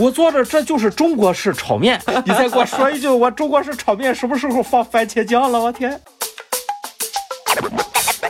[0.00, 5.60] 我做的这就是中国式炒面， 你再给我说一句，我中国式炒面什么时候放番茄酱了？
[5.60, 6.00] 我天！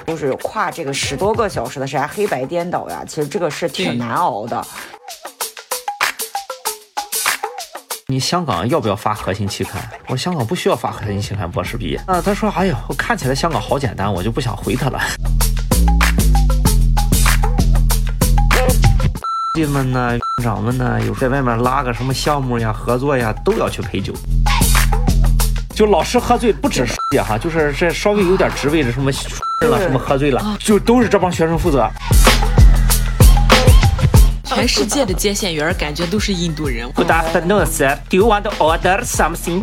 [0.05, 4.67] 就是跨这个十多个小时的时间，黑白颠倒呀，其实这个是挺难熬的。
[8.09, 9.81] 你香港要不要发核心期刊？
[10.09, 11.97] 我香港不需要发核心期刊，博士毕业。
[12.09, 15.01] 啊，他说，哎呀，我看起来香港好简单，我就不想回他了。
[19.55, 24.13] 弟们呢，院长们呢，有在外面拉个什么项目呀、合作呀，都要去陪酒。
[25.75, 29.11] 就老师喝醉，不止也哈，就是这稍微有点职位的什么
[29.63, 31.89] 了什么喝醉了，就都是这帮学生负责。
[34.45, 36.91] 全世界的接线员感觉都是印度人。
[36.93, 37.99] Good afternoon, sir.
[38.11, 39.63] Do you want to order something?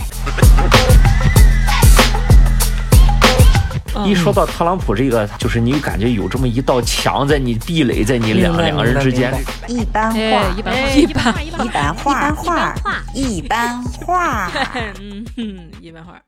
[4.05, 9.33] 一说到特朗普这个，就是你感觉有这么一道墙在你壁垒在你两两个人之间。
[9.67, 10.17] 一般话，
[10.55, 12.75] 一般话，一般 一般话，
[13.13, 14.52] 一般化，
[14.99, 16.22] 嗯，一般化。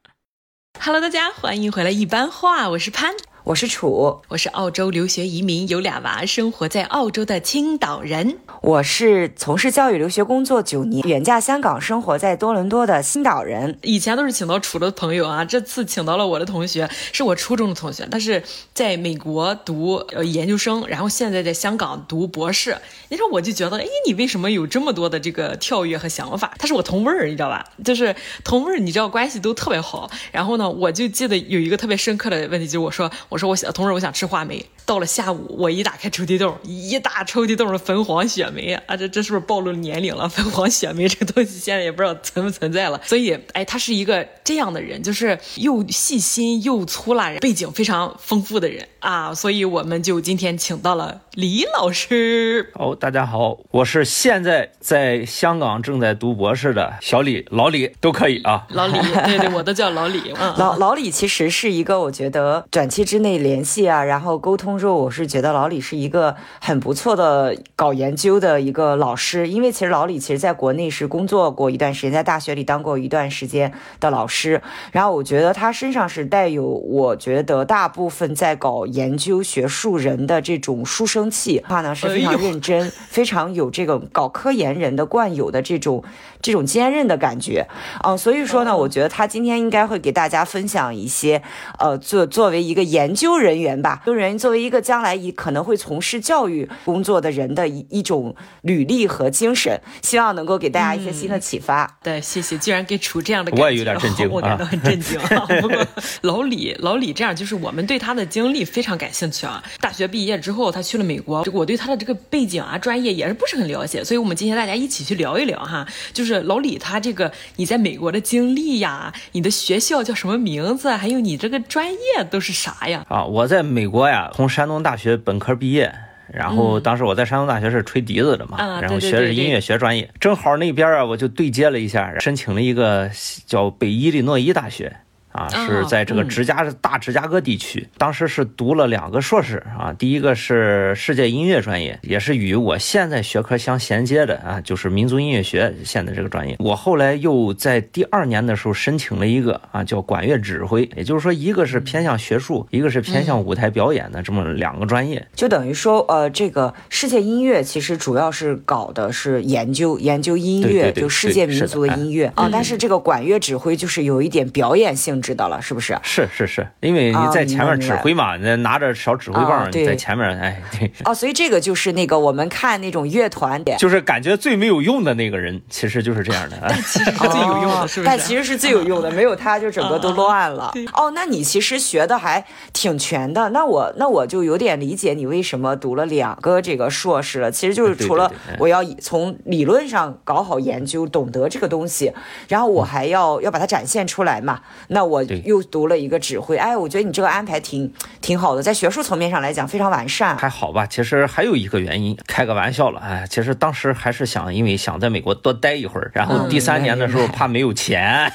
[0.79, 3.11] Hello，大家欢迎回来，一般话，我是潘。
[3.49, 8.37] 我是楚，我是澳洲留学移民，有俩娃，生活在澳洲的青岛人。
[8.61, 13.79] 我是从事教育留学工作九年，远嫁香港，生活在多伦多的新岛人。
[13.81, 18.43] 以前都是请到楚的朋友啊，这次请到了我的同学，是我初中的同学，他是
[18.75, 22.77] 在美国读呃研究生，然后现在在香港读博士。
[23.07, 26.53] 你说我就觉得，哎，你为什么有这么多的这个跳跃和想法？
[26.59, 27.65] 他是我同辈儿，你知道吧？
[27.83, 30.07] 就是同辈儿，你知道关系都特别好。
[30.31, 33.38] 然后呢，我就记得有一个特别深刻的问题，就是我说我。
[33.39, 34.63] 说我想，同时我想吃话梅。
[34.89, 38.97] 到了下午，我一打开抽屉洞，一大抽屉洞的粉黄雪梅啊！
[38.97, 40.27] 这这是不是暴露年龄了？
[40.27, 42.99] 粉黄雪梅这个东西现在也不知道存不存在了。
[43.05, 49.31] 所以，哎，他是一个这样的人，就是又细心又粗懒，背景非常丰富的人啊。
[49.31, 52.71] 所以，我们就今天请到了李老师。
[52.73, 58.65] 哦，大家好，我是现在在香港正在读博士的小李，老李都可以啊。
[58.69, 60.33] 老李，对对，我都叫老李。
[60.35, 64.78] 嗯老老李其实是一个，我觉得短期之内联系啊，然后沟通。
[64.79, 74.61] 说我是觉得老李是一个很不错的搞研究的一个老师，因为其实老李其实在国内是工作过一段时间，在大学里当过一段时间的老师。
[74.93, 86.01] 然后我觉得他身上是带有我觉得大部分在搞研究学术人的这种书生气，话呢是非常认真，非常有这个搞科研人的惯有的这种
[86.41, 87.67] 这种坚韧的感觉。
[88.05, 91.41] 嗯，所以说呢，我觉得他今天应该会给大家分享一些，
[91.77, 94.68] 呃，作作为一个研究人员吧，研究人员作为一。
[94.69, 101.97] 一个将来以可能会从事教育工作的人的一一种履历和精神，希望能够给大家一些新的启发。
[102.03, 102.55] 对，谢谢。
[102.59, 105.19] 居然给出这样的，我也有点震惊，我感到很震惊。
[105.59, 105.83] 不过
[106.21, 109.63] 老李，老李这样就是我们对他的经历非常感兴趣啊。
[109.81, 115.83] 大学毕业之后，他去了美国，我对他的这个背景啊、专业也是不是很了解，所以我们今天大家一起去聊一聊哈。
[116.13, 123.03] 就是老李他这个你在美国的经历呀，你的学校叫什么名字，还有你这个专业都是啥呀？
[123.09, 124.47] 啊，我在美国呀，从。
[124.59, 125.89] 山东大学本科毕业，
[126.27, 133.09] 然后当时我在山东大学是吹笛子的嘛，然后学的是音乐学专业，正好那边啊我就对接了一下，申请了一个
[133.45, 134.93] 叫北伊利诺伊大学。
[135.39, 146.57] 啊，是在这个芝加大芝加哥地区，当时是读了两个硕士啊，第一个是世界音乐专业，也是与我现在学科相衔接的啊，就是民族音乐学现在这个专业。
[146.59, 155.25] 我后来又在第二年的时候申请了一个啊，叫管乐指挥，也就是说一个是偏向学术，一个是偏向舞台表演的这么两个专业。
[155.33, 165.21] 就等于说，呃，这个世界音乐其实主要是搞的是研究研究音乐，就世界民族的音乐啊，但是这个管乐指挥就是有一点表演性。
[165.29, 165.95] 知道了，是不是？
[166.01, 170.91] 是是是，因为你在前面指挥嘛，你拿着小指挥棒在前面，哎，对。
[171.05, 176.57] 哦，所以这个就是那个我们看那种乐团的，就是感觉最没有用的那个人，其实就是这样的。
[176.61, 178.05] 但其实是最有用的，是不是？
[178.05, 180.73] 但其实是最有用的，没有他就整个都乱了。
[180.97, 183.49] 哦，那你其实学的还挺全的。
[183.49, 187.51] 那我那我就有点理解你为什么读了两个这个硕士了。
[187.51, 192.11] 其实就是除了我要从理论上搞好研究，懂得这个东西，
[192.47, 194.61] 然后我还要要把它展现出来嘛。
[194.87, 197.91] 那我又读了一个指挥，哎，我觉得你这个安排挺
[198.21, 200.37] 挺好的，在学术层面上来讲非常完善。
[200.37, 208.31] 还好吧，其实还有一个原因，开个玩笑了，哎，其实当时还是想，因为想在美国多待一会儿，然后第三年的时候怕没有钱，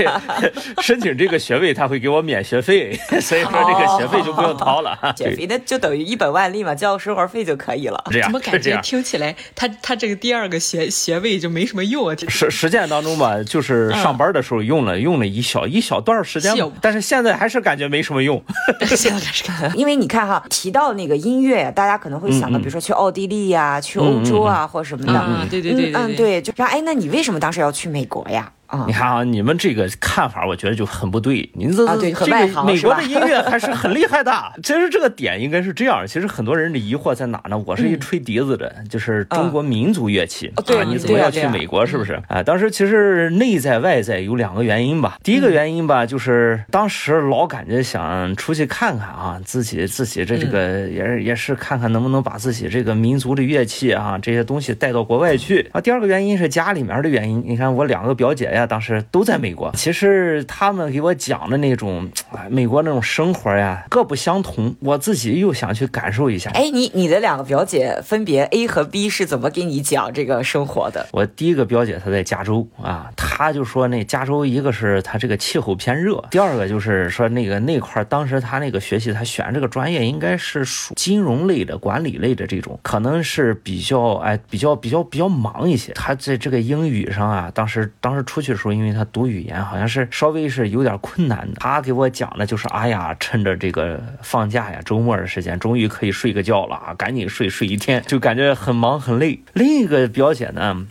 [0.82, 2.92] 申请这个学位他会给我免学费，
[3.22, 4.98] 所以说这个学费就不用掏了。
[5.16, 8.04] 学费那就等于一本万利嘛，交生活费就可以了。
[8.10, 12.14] 这样，怎么感觉听起来他他这个第二个学学位就没什么用啊？
[12.28, 15.45] 实实践当中吧，就是上班的时候用了用了一。
[15.46, 18.42] 小一小段时间，但是现在还是感觉没什么用。
[18.96, 19.44] 现在是，
[19.78, 25.24] 因为你看哈，提到那个音乐，大家可能会想到，比如说去奥地利呀，去欧洲啊，或者什么的。
[25.26, 28.50] 嗯，对对对，嗯对，就说哎，那你为什么当时要去美国呀？
[28.86, 31.48] 你看啊，你们这个看法，我觉得就很不对。
[31.54, 32.26] 您这这个
[32.64, 34.32] 美国的音乐 还是很厉害的。
[34.62, 37.56] 其实这个点应该是这样，其实很多人的疑惑在哪呢？
[37.64, 41.86] 我是一吹笛子的，就是中国民族乐器啊，你怎么要去美国？
[41.86, 42.20] 是不是？
[42.28, 45.18] 啊，当时其实内在外在有两个原因吧。
[45.22, 55.80] 第一个原因吧，就是当时老感觉想出去看看啊，自己自己这这个也是也是看看能不能把自己这个民族的乐器啊这些东西带到国外去啊。
[55.80, 57.44] 第二个原因是家里面的原因。
[57.46, 58.55] 你看我两个表姐。
[58.56, 59.70] 呀，当时都在美国。
[59.74, 62.10] 其实他们给我讲的那种，
[62.48, 64.74] 美国那种生活呀，各不相同。
[64.80, 66.50] 我自己又想去感受一下。
[66.52, 71.06] 哎，你你的两个表姐分别 A 和 B 是怎么给你讲这个生活的？
[71.12, 85.92] 我第一个表姐她在加州啊，她就说那加州一个是她这个气候偏热，第二个就是说那个那块当时她那个学习，她选这个专业应该是属金融类的、管理类的这种，可能是比较哎比较比较比较忙一些。
[85.92, 88.45] 她在这个英语上啊，当时当时出去。
[88.46, 91.56] 去的时候，因为他读语言好像是稍微是有点困难的。
[91.58, 99.40] 他给我讲的就是，哎呀，趁着这个放假呀，周末的时间，终于可以睡个觉了啊，赶紧睡睡一天，就感觉很忙很累。
[99.54, 100.86] 另一个表姐呢，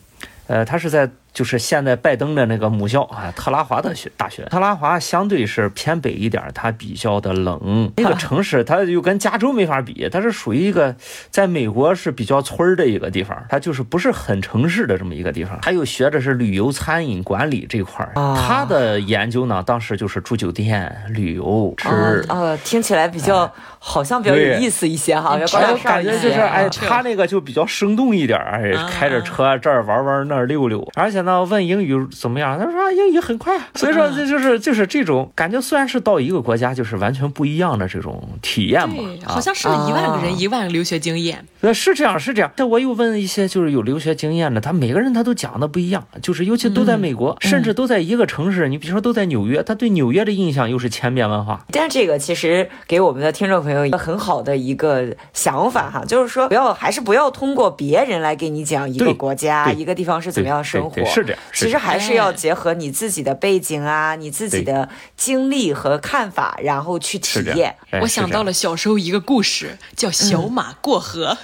[0.48, 1.10] 呃，她是在。
[1.36, 4.44] 就是现在拜登的那个母校啊，特拉华的学大学。
[4.46, 7.92] 特拉华相对是偏北一点，它比较的冷。
[7.98, 10.96] 那个 城市它又跟加州没法比，它是属于一个
[11.30, 15.60] 在美国是比较村儿的一个地方，它就是不是很城市的这么一个地方。
[15.62, 21.90] 他又学的是旅游餐饮管理这块儿，他的研究呢，当时就是住酒店、旅游、吃。
[22.30, 23.52] 呃，听起来比较
[23.88, 25.38] 好像比较有意思一些哈，
[25.84, 31.26] 感觉就是哎，他那个就比较生动一点，哎，开着车这儿玩玩那儿溜溜，而且。
[31.26, 32.56] 呢问英语怎么样？
[32.56, 35.60] 他说英语很快，所以说这就是就是这种感觉。
[35.60, 38.96] 虽然是到一个国家，就是完全不一样的这种体验嘛。
[39.26, 41.44] 好像是一万个人一万个留学经验。
[41.62, 42.52] 呃，是这样，是这样。
[42.56, 46.06] 但我又问一些就是有留学经验的，他每个人他都讲的不一样。
[46.22, 48.70] 就是尤其都在美国，甚至都在一个城市。
[48.70, 51.66] 你比如说都在纽约，他对纽约的印象又是千变万化。
[51.72, 61.04] 但这个其实给我们的听众朋友一个很好的一个想法哈，就是说不要还是不要通过别人来给你讲一个国家一个地方是怎么样生活。
[61.06, 61.42] 是这样。
[61.52, 64.88] 其实还是要结合你自己的背景啊，你自己的
[65.18, 67.76] 经历和看法，然后去体验。
[68.02, 71.36] 我想到了小时候一个故事，叫小马过河。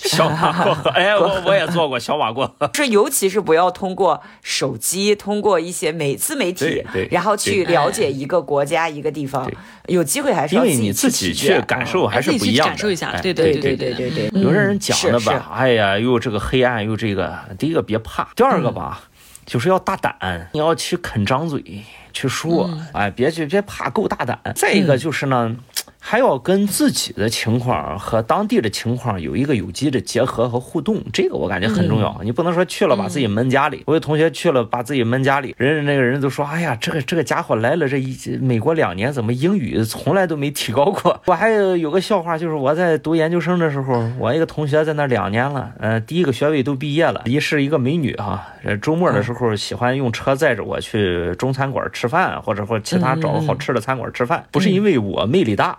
[0.08, 2.70] 小马过河，哎，我我也做过小马过河。
[2.74, 9.50] 是，尤其是不要通过手机，通过一些媒自媒体，然后去了解一个国家、一个地方。
[9.86, 12.70] 有机会还是因为你自己去感受还是不一样的。
[12.70, 14.40] 感受一下，对对对对对对。
[14.40, 17.38] 有些人讲的吧，哎呀，又这个黑暗，又这个。
[17.58, 19.02] 第一个别怕，第二个吧。
[19.46, 21.82] 就是要大胆，你要去肯张嘴
[22.12, 24.38] 去说，哎，别去别怕，够大胆。
[24.54, 25.56] 再一个就是呢。
[26.02, 32.20] 还要跟自己的情况和当地的情况有一个有机的结合和互动，这个我感觉很重要。
[32.24, 33.82] 你不能说去了把自己闷家里。
[33.86, 48.44] 我有同学去了把自己闷家里，人家那个人都说：“哎呀，这个这个家伙来了这一美国两年，怎么英语从来都没提高过？”我还有有个笑话，就是我在读研究生的时候，我一个同学在那两年了，呃，第一个学位都毕业了，一是一个美女哈，
[48.80, 55.78] 周末的时候喜欢用车载着我去中餐馆吃饭，或者或其他找个好吃的餐馆吃饭，不是因为我魅力大。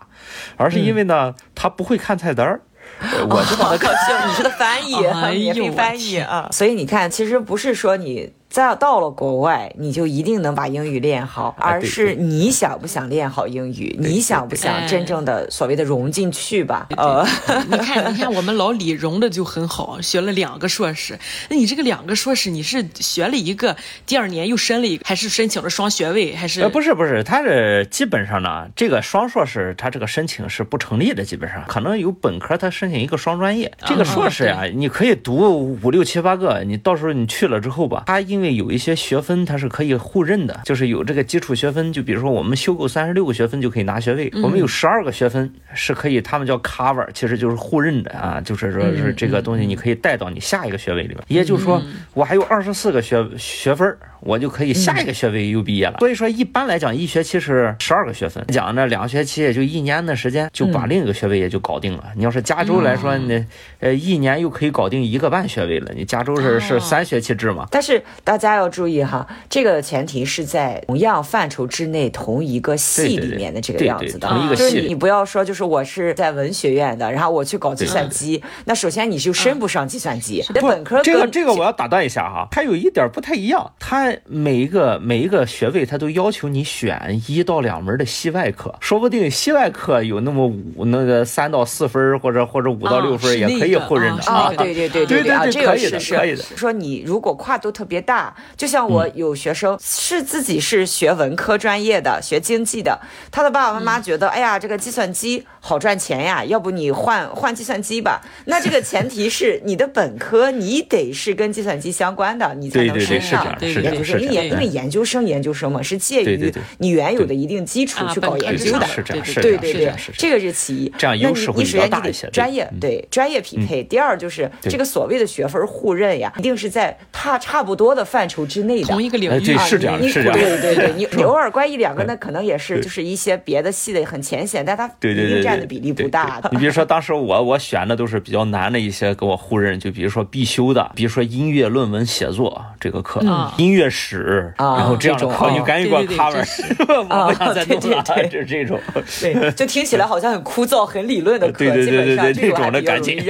[0.58, 2.62] 而是因为呢，他不会看菜单儿，
[3.30, 3.94] 我就帮他看。
[4.30, 6.50] 你是个翻译，免费翻译啊。
[6.52, 8.34] 所以你看，其实不是说你。
[8.52, 13.96] 再到了国外，你就一定能把英语练好，而是你想不想练好英语？
[13.98, 16.88] 你想不想真正的所谓的融进去吧？
[16.98, 17.26] 呃，
[17.70, 21.18] 你看，你看，我们老李融的就很好，学了两个硕士。
[21.50, 26.36] 那你这个两个硕士，你是学了一个，第二年又申了一个，还是申请了双学位？
[26.36, 26.62] 还是？
[26.62, 51.80] 呃，不是，不是，他是基本上呢，这个双硕士他这个申请是不成立的，基本上可能有本科他申请一个双专业，这个硕士啊，你可以读五六七八个，你到时候你去了之后吧，他因因为有一些学分它是可以互认的，就是有这个基础学分，就比如说我们修够三十六个学分就可以拿学位，我们有十二个学分是可以，他们叫 cover，其实就是互认的啊，就是说是这个东西你可以带到你下一个学位里面，也就是说
[52.16, 53.96] 我还有二十四个学学分。
[54.24, 55.96] 我就可以下一个学位又毕业了。
[55.98, 62.06] 所以说，一般来讲，一学期是十二个学分，讲呢两学期也就一年的时间，就把另一个学位也就搞定了。
[62.16, 63.44] 你要是加州来说，你
[63.80, 65.92] 呃一年又可以搞定一个半学位了。
[65.96, 67.68] 你加州是是三学期制嘛？
[67.72, 68.00] 但是
[68.32, 74.26] 大家要注意哈，这个前提是在同样范畴之内，同一个系里面的这个样子的。
[74.30, 80.42] 同一个系，你不要说就是我是在文学院的，然后我去搞计算机，那首先你就升不上计算机。
[80.62, 96.44] 本科这个这个我要打断一下哈，它有一点不太一样，它每一个每一个学位它都要求你选一到两门的系外科，说不定系外科有那么五那个三到四分或者或者五到六分也可以互认的啊，对对对对对，这个是是可以的。
[96.56, 98.21] 说你如果跨度特别大，
[98.58, 103.00] 就像我有学生是自己是学文科专业的，学经济的，
[103.32, 108.22] 他的爸爸妈妈觉得，哎呀，这个计算机好赚钱呀，要不你换换计算机吧？
[108.46, 113.48] 那这个前提是 你的本科你得是跟计算机相关的，你才能升上。
[113.60, 120.94] 对对对，是因为因为研究生研究生嘛，是介于你原有的一定基础去搞研究的，是这样，对对对，这个是其一。
[120.98, 122.30] 这样优势会比较大一些。
[122.32, 130.34] 专业对专业匹配，第二就是这个所谓的学分互认呀，一定是在差差不多的范畴之内的，同一个领域啊，是这样，是这样。
[130.34, 136.42] 对对对，你你偶尔关一两个，那可能也是就是一些别的系的很浅显，但它一定占的比例不大。
[136.52, 143.22] 你比如说当时我我选的都是比较难的一些给我互认，就比如说必修的，比如说音乐论文写作这个课，
[143.58, 146.44] 音乐史，然后这样的课你赶紧给我 cover，
[147.10, 148.78] 我不想再弄了， 就是这种。
[149.22, 153.22] 对，就听起来好像很枯燥、很理论的课，基本上这种的赶紧。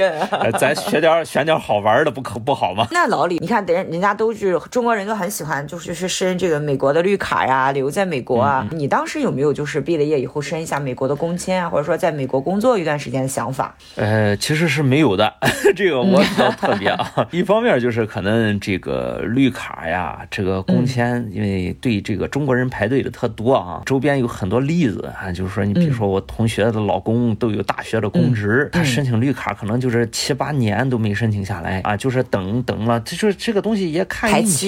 [0.58, 2.86] 咱学点选点好玩的，不可不好吗？
[2.90, 8.66] 那老李，你看，人人家都是中国人都很喜欢，就是去申这个美国的绿卡呀，留在美国啊。
[8.70, 13.76] 你当时有没有就是毕了业以后申一下美国的工签啊，或者说在美国工作一段时间的想法？
[13.96, 15.30] 呃，其实是没有的，
[15.76, 17.06] 这个我比较特别啊。
[17.32, 23.82] 一方面就是可能这个绿卡呀，这个工签，因为对这个中国人排队的特多啊。
[23.84, 34.61] 周边有很多例子啊，就是说你比如说我同学的老公都有大学的公职，他申请绿卡可能就是七八年都没申请下来啊，就是等等了，就是这个东西也看运气，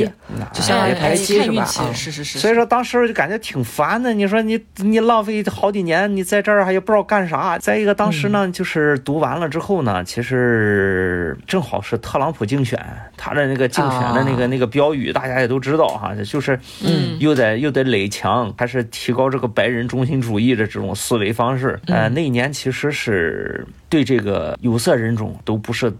[0.53, 1.65] 就相当于排期是吧？
[1.93, 2.39] 是是是。
[2.39, 4.13] 所以说当时就感觉挺烦的。
[4.13, 7.59] 你说你你浪费好几年，你在这儿还也不知道干啥。
[7.59, 12.79] 再一个，当时呢，就是读完了之后呢，其实正好是特朗普竞选，
[13.17, 21.79] 他的那个竞选的那个那个标语，大家也都知道哈，就是嗯，又得又得垒墙，还是提高这个白人中心主义的这种思维方式。
[21.87, 25.93] 呃，那一年其实是对这个有色人种都不是。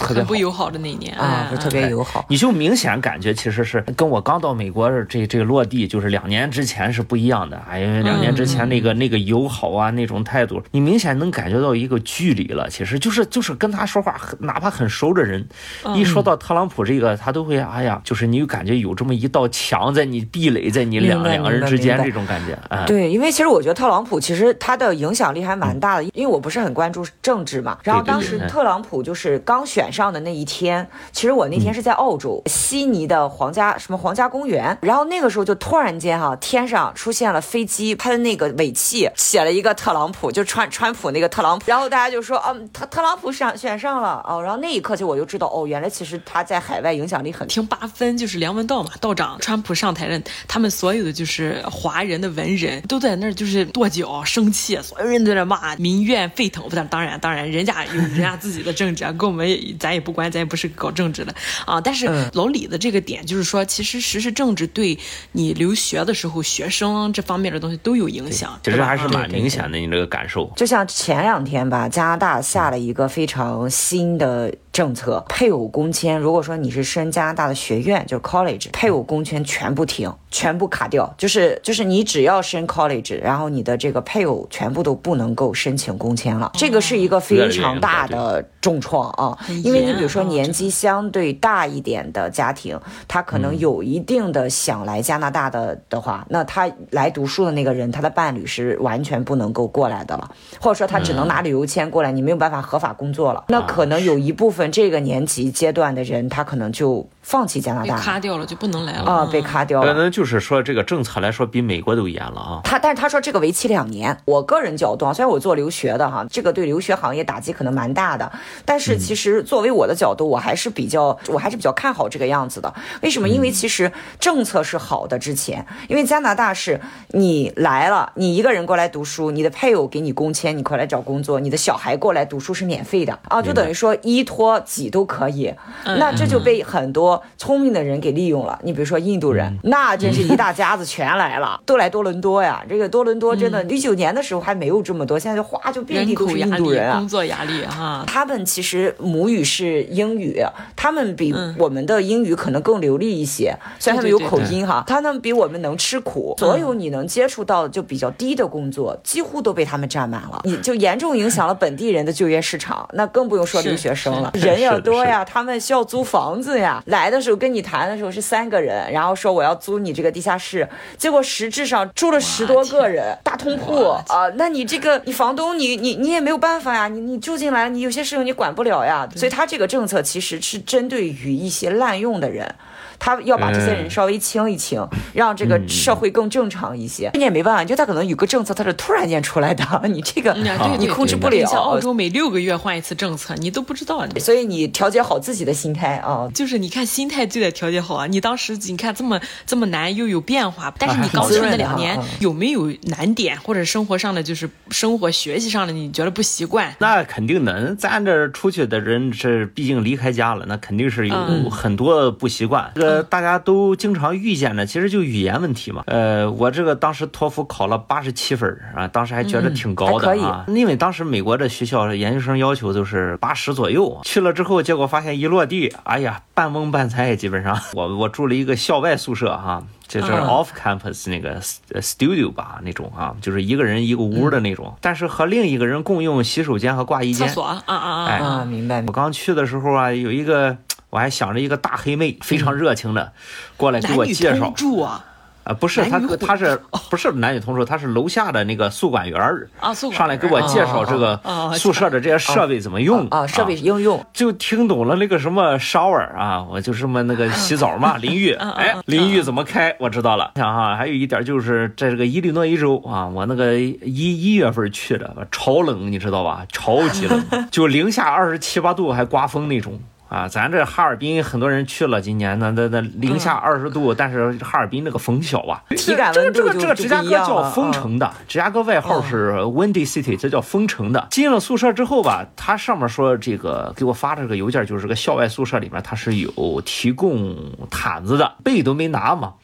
[0.00, 7.60] 很不友好的那一年啊，不是特别友好，你就明显感觉其实是跟我刚到美国这这落地，就是两年之前是不一样的。
[7.68, 12.68] 哎，因为两年之前那个那个友好啊那种态度，你明显能感觉到一个距离了。
[12.70, 15.46] 其实就是就是跟他说话，哪怕很熟的人，
[15.94, 22.58] 一说到特朗普这个，他都会哎呀，就是你感觉有这么一道墙在你壁垒在你两两个人之间这种感觉。
[22.86, 27.76] 对，因为其实我觉得特朗普其实他的影响力还蛮大的，因为我不是很关注政治嘛。
[27.82, 29.89] 然后当时特朗普就是刚选。
[29.92, 47.46] 上的那一天，其实我那天是在澳洲悉尼的皇家什么皇家公园，然后那个时候就突然间哈，天上出现了飞机，它的那个尾气写了一个特朗普，就川川普那个特朗普，然后大家就说，嗯，特特朗普上选上了哦，然后那一刻就我就知道，哦，原来其实他在海外影响力很。
[47.48, 56.68] 听八分就是梁文道嘛，道长，川普上台了，他们所有的就是华人的文人都在那儿就是跺脚生气，所有人都在那骂，民怨沸腾。
[56.68, 59.50] 不，当然当然，人家有人家自己的政治啊，跟我们。
[59.80, 61.34] 咱也不关，咱也不是搞政治的
[61.66, 61.80] 啊。
[61.80, 64.96] 但是老李的这个点就是说，其实实施政治对
[65.32, 68.56] 你留学的时候，学生这方面的东西都有影响。
[68.62, 70.48] 其实还是蛮明显的，你这个感受。
[70.54, 74.54] 就像前两天吧，加拿大下了一个非常新的。
[74.72, 104.70] 政策配偶工签，如果说你是升加拿大的学院，就是 college，配偶工签全部停，全部卡掉，就是就是你只要升 college，然后你的这个配偶全部都不能够申请工签了，这个是一个非常大的重创啊，因为你比如说年纪相对大一点的家庭，他可能有一定的想来加拿大的的话，那他来读书的那个人，他的伴侣是完全不能够过来的了，或者说他只能拿旅游签过来，你没有办法合法工作了，那可能有一部分。
[104.70, 107.08] 这个年级阶段的人，他可能就。
[107.22, 109.28] 放弃加拿大，被卡掉了就不能来了啊！
[109.30, 112.60] 被卡掉了，那就是说这个政策来说比美国都严了啊。
[112.64, 114.16] 他但是他说这个为期两年。
[114.24, 118.32] 我个人角度啊，虽然我做留学的哈，这个对留学行业打击可能蛮大的，
[118.64, 122.72] 但是其实作为我的角度，我还是比较我还是比较看好这个样子的。
[123.02, 123.28] 为什么？
[123.28, 123.90] 因为其实
[124.20, 125.18] 政策是好的。
[125.18, 135.52] 之前因为加拿大是你来了，你一个人过来读书，你的配偶给你工签，你过来找工作，你的小孩过来读书是免费的啊，就等于说一托几都可以。
[135.84, 137.20] 那这就被很多。
[137.36, 142.62] 聪明的人给利用了，你比如说印度人，那真是一大家子全来了， 都来多伦多呀。
[142.68, 146.98] 这个多伦多真的，一九年的时候还没有这么多，现在就哗就遍地都是印度人啊。
[146.98, 150.42] 工作压力哈，他们其实母语是英语，
[150.76, 156.34] 他们比我们的英语可能更流利一些，虽然他们有口音哈，他们比我们能吃苦。
[156.38, 162.88] 所有你能接触到就比较低的工作，几乎都被他们占满了，你就严重影响了本地人的就业市场。
[162.92, 164.30] 那更不用说留学生了。
[164.34, 166.82] 人也多呀，他们需要租房子呀。
[166.86, 174.28] 来的时候跟你谈的时候是三个人，然后说我要租你这个地下室，结果实质上住了十多个人，大通铺啊。
[174.36, 179.08] 那你这个你房东你你你也没有办法呀，你你住进来，你有些事情你管不了呀。
[179.14, 182.54] 所以他这个政策其实是针对于一些滥用的人。
[183.00, 187.10] 他要把这些人稍微清一清，让这个社会更正常一些。
[187.14, 190.32] 你也没办法，就他可能有个政策，他是突然间出来的， 你这个
[190.78, 191.46] 你控制不了。
[191.46, 194.06] 像澳洲每六个月换一次政策，你都不知道。
[194.18, 198.06] 所以你调节好自己的心态啊，就是你看心态就得调节好啊。
[198.06, 206.74] 你当时你看这么这么难又有变化，但是你刚去那两年有没有难点或者生活上的就是生活学习上的你觉得不习惯？
[206.78, 211.16] 那肯定的，咱这出去的人是毕竟离开家了，那肯定是有
[211.50, 212.70] 很多不习惯。
[212.90, 215.84] 呃，大家都经常遇见的，其实就语言问题嘛。
[215.86, 220.44] 呃，我这个当时托福考了八十七分啊，当时还觉得挺高的啊。
[220.48, 227.58] 因为当时美国的学校研究生要求都是八十左右，去了之后，结果发现一落地，哎呀，半蒙半猜，基本上。
[227.74, 231.40] 我我住了一个校外宿舍哈，就是 off campus 那个
[231.80, 237.28] studio 吧那种啊，就是一个人一个屋的那种，但是和另一个人共用洗手间和挂衣间。
[237.28, 238.06] 厕所啊啊啊！
[238.06, 238.82] 哎，明白。
[238.86, 240.56] 我刚去的时候啊，有一个。
[240.90, 243.12] 我还想着一个大黑妹，非常热情的
[243.56, 244.50] 过来给我介绍。
[244.50, 245.04] 住啊？
[245.42, 247.64] 啊，不是，他他是 不是男女同住？
[247.64, 251.18] 他是楼下的那个宿管员儿啊，上来给我介绍这个
[251.54, 254.04] 宿舍的这些设备怎么用啊，设备应用。
[254.12, 258.32] 就听懂了那个什么 shower 啊，我就什么那个 洗澡嘛，淋浴。
[258.34, 259.74] 哎，淋浴怎么开？
[259.80, 260.32] 我知道了。
[260.36, 266.44] 想哈，还有一点就是在这个伊利诺伊州啊，我那个一一月份去的，超冷，你知道吧？
[266.52, 269.80] 超级冷， 就零下二十七八度，还刮风那种。
[270.10, 281.06] 啊，咱这哈尔滨很多人去了，今年那那那零下二十度，但是哈尔滨那个风小啊，体感温度这个这个芝加哥叫风城的，芝加哥外号是 Windy City，这叫风城的。
[281.12, 287.36] 进了宿舍之后吧，他上面说这个给我发的这个邮件，就是个校外宿舍里面它是有提供
[287.70, 289.34] 毯子的，被都没拿嘛。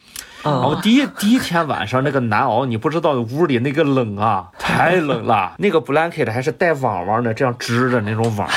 [0.49, 8.47] 我第一第一天晚上那个难熬，你不知道屋里那个冷啊，太冷了，那个 blanket 还是带网网的，这样织的那种网。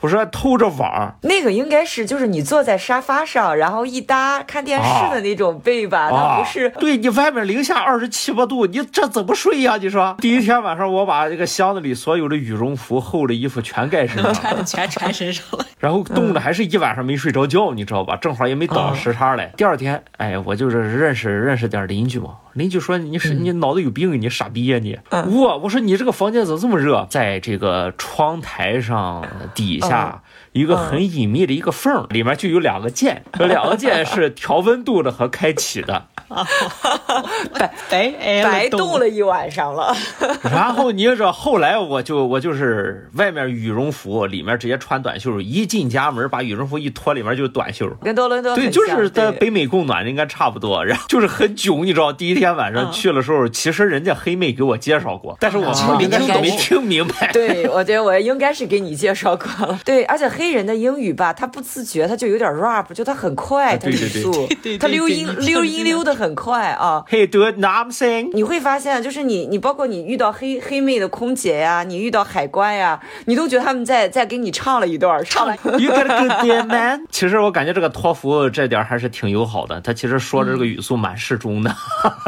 [0.00, 6.10] 我说透着网，那个应该是就是你坐在沙发上，然后一搭看电视的那种被吧？
[6.10, 6.68] 它不是？
[6.78, 9.78] 对你外面零下二十七八度，你这怎么睡呀？
[9.78, 18.16] 你说第一天晚上我把这个箱子里所有的羽绒服、厚的衣服全盖身上， 全全穿身上了，然后冻的还是一晚上没睡着觉，你知道吧？
[18.16, 19.46] 正好也没倒时差来。
[19.56, 22.38] 第二天，哎，我就是认识认识点邻居嘛。
[22.54, 24.98] 邻居说你是你脑子有病，你傻逼呀你！
[25.12, 27.06] 我我说你这个房间怎么这么热？
[27.08, 36.06] 在这个窗台上底下一个很隐秘的一个缝，里面就有两个键，这两个键是调温度的和开启的。
[37.58, 39.94] 白白白冻了一晚上了。
[40.42, 47.88] 然后你说后来我就我就是外面羽绒服，里面直接穿短袖，一进家门把羽绒服一脱，里面就是短袖。
[48.02, 50.84] 跟多伦多对，就是在北美供暖应该差不多。
[50.84, 57.30] 然后就是很囧，你知道，第一天晚上去的时候，其实人家黑妹给我介绍过，但是我应该没听明白。
[57.32, 59.78] 对，我觉得我应该是给你介绍过了。
[59.86, 64.48] 对，而且黑人的英语吧，他不自觉，他就有点 rap，就他很快，他语速，
[64.80, 66.15] 他溜音溜音溜的。
[66.16, 75.54] 很快啊，Hey do it now I'm saying，你会发现，就是你你包括你遇到黑黑妹的空姐呀，你遇到海关呀，你都觉得他们在在给你唱了一段，唱了。
[75.78, 77.06] You got a good day man。
[77.10, 81.70] 其实我感觉这个托福这点还是挺友好的，他其实说的这个语速蛮适中的。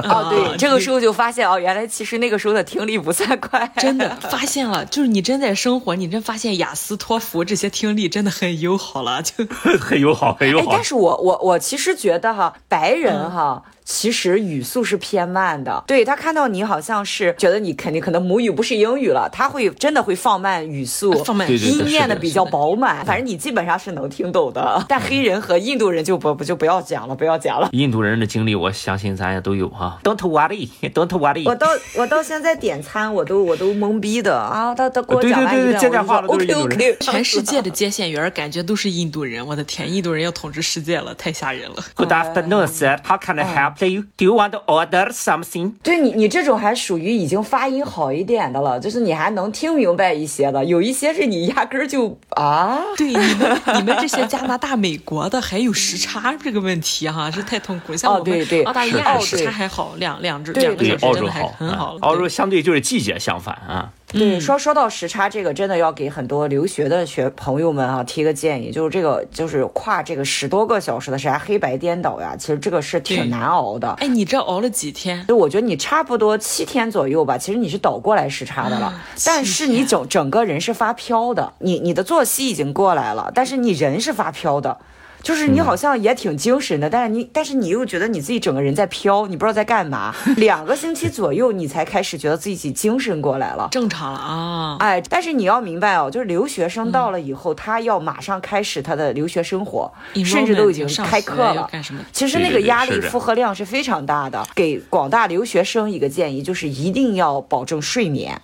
[0.04, 9.32] 哦，对， 这个时候就发现哦，原来其实那个时候的听力不算快，真的发现了，就是你真在生活，你真发现雅思托福这些听力真的很友好了，就
[9.80, 10.70] 很友好，很友好。
[10.72, 13.62] 但是我我我其实觉得哈，白人哈。
[13.88, 24.84] 其实语速是偏慢的，对他看到你好像是觉得你肯定可能母语不是英语了，他会真的会放慢语速，放慢音念的比较饱满，反正你基本上是能听懂的。
[24.86, 27.70] 但黑人和印度人就不不就不要讲了，不要讲了。
[27.72, 29.98] 印度人的经历，我相信咱也都有哈。
[30.04, 31.48] Don't worry，Don't worry。
[31.48, 34.74] 我到我到现在点餐，我都我都懵逼的啊！
[34.74, 36.96] 他他给我讲完一遍，我说 OK OK。
[37.00, 41.76] 全世界的接线员感觉都是印度人，我的天，印度人要统治世界了，太吓人了。
[41.94, 43.00] Good afternoon, sir.
[43.02, 44.04] How can I help you?
[44.16, 45.74] Do you want to order something？
[45.82, 50.64] 对你，你这种还属于已经发音好一点的了，就是你还能听明白一些的。
[50.64, 57.94] 有一些是你压根儿就啊，对你们，你们这些加拿大、美国的还有时差这个问题哈，是太痛苦。
[57.96, 61.98] 像我们澳大利亚时差还好，两两只两个小时真的还很好了。
[62.00, 63.92] 澳洲相对就是季节相反啊。
[64.10, 73.90] 对，说说到时差这个，真的要给很多留学的学朋友们啊提个建议，就是这个就是跨这个十多个小时的时差，黑白颠倒呀，其实这个是挺难熬的。
[73.98, 75.26] 哎，你这熬了几天？
[75.26, 84.78] 就我觉得你差不多七天左右吧，其实你是倒过来时差的了，但是你整整个人是发飘的，你你的作息已经过来了，但是你人是发飘的。
[85.22, 90.14] 就是你好像也挺精神的，但是你但是你又觉得你自己整个人在飘，你不知道在干嘛。
[90.36, 94.76] 两个星期左右，你才开始觉得自己精神过来了，正常了啊。
[94.80, 99.92] 哎，但是你要明白哦，就是留学生到了以后，他要马上开始他的留学生活，
[100.24, 101.68] 甚至都已经开课了。
[102.12, 104.46] 其实那个压力负荷量是非常大的。
[104.54, 108.40] 给广大留学生一个建议，就是一定要保证睡眠。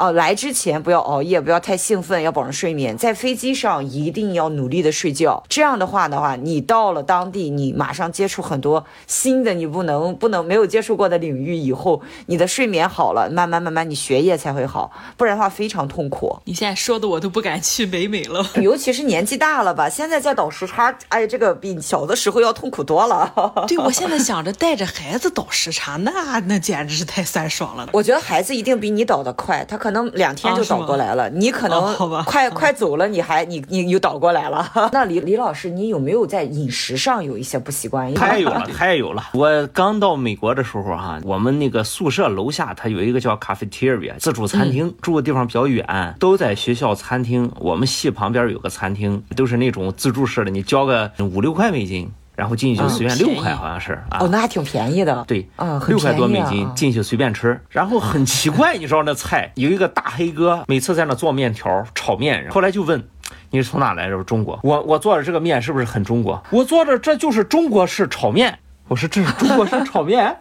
[0.00, 2.96] 哦，来之前不要熬夜，不要太兴奋，要保证睡眠。
[2.96, 5.44] 在飞机上一定要努力的睡觉。
[5.46, 11.54] 这样的话的话，你到了当地，你马上接触很多新的，你不能不能没有接触过的领域。
[11.54, 16.38] 以后你的睡眠好了，慢慢慢慢你学业才会好，不然的话非常痛苦。
[16.46, 23.30] 你现在说的我都不敢去北美了，尤其是年纪大了吧，现在在倒时差，哎，这个比小的时候要痛苦多了。
[23.68, 27.86] 对，我现在 想着带着孩子倒时差，那那简直是太酸爽了。
[27.92, 29.89] 我觉得孩子一定比你倒的快，他可。
[29.90, 31.92] 可能两天就倒过来了，你可能
[32.24, 34.70] 快快走了，你还你你又倒过来了。
[34.92, 38.14] 那李李老师，你有没有在饮食上有一些不习惯？
[38.14, 39.30] 太有了，太有了。
[39.32, 47.50] 我刚到美国的时候哈，我们那个宿舍楼下它有一个叫 cafeteria 自助餐厅，住的地方比较远，都在学校餐厅。
[47.58, 52.08] 我们系旁边有个餐厅，都是那种自助式的，你交个五六块美金。
[52.40, 55.22] 然后进去就随便六块，好像是哦，那还挺便宜的。
[55.28, 57.60] 对，啊，六块多美金进去随便吃。
[57.68, 62.48] 然后很奇怪，你知道那菜有一个大黑哥，每次在那做面条、炒面。
[62.50, 63.06] 后来就问，
[63.50, 64.24] 你是从哪来的？
[64.24, 64.58] 中国。
[64.62, 66.42] 我我做的这个面是不是很中国？
[66.48, 68.58] 我做的这就是中国式炒面。
[68.88, 70.34] 我说这是中国式炒面。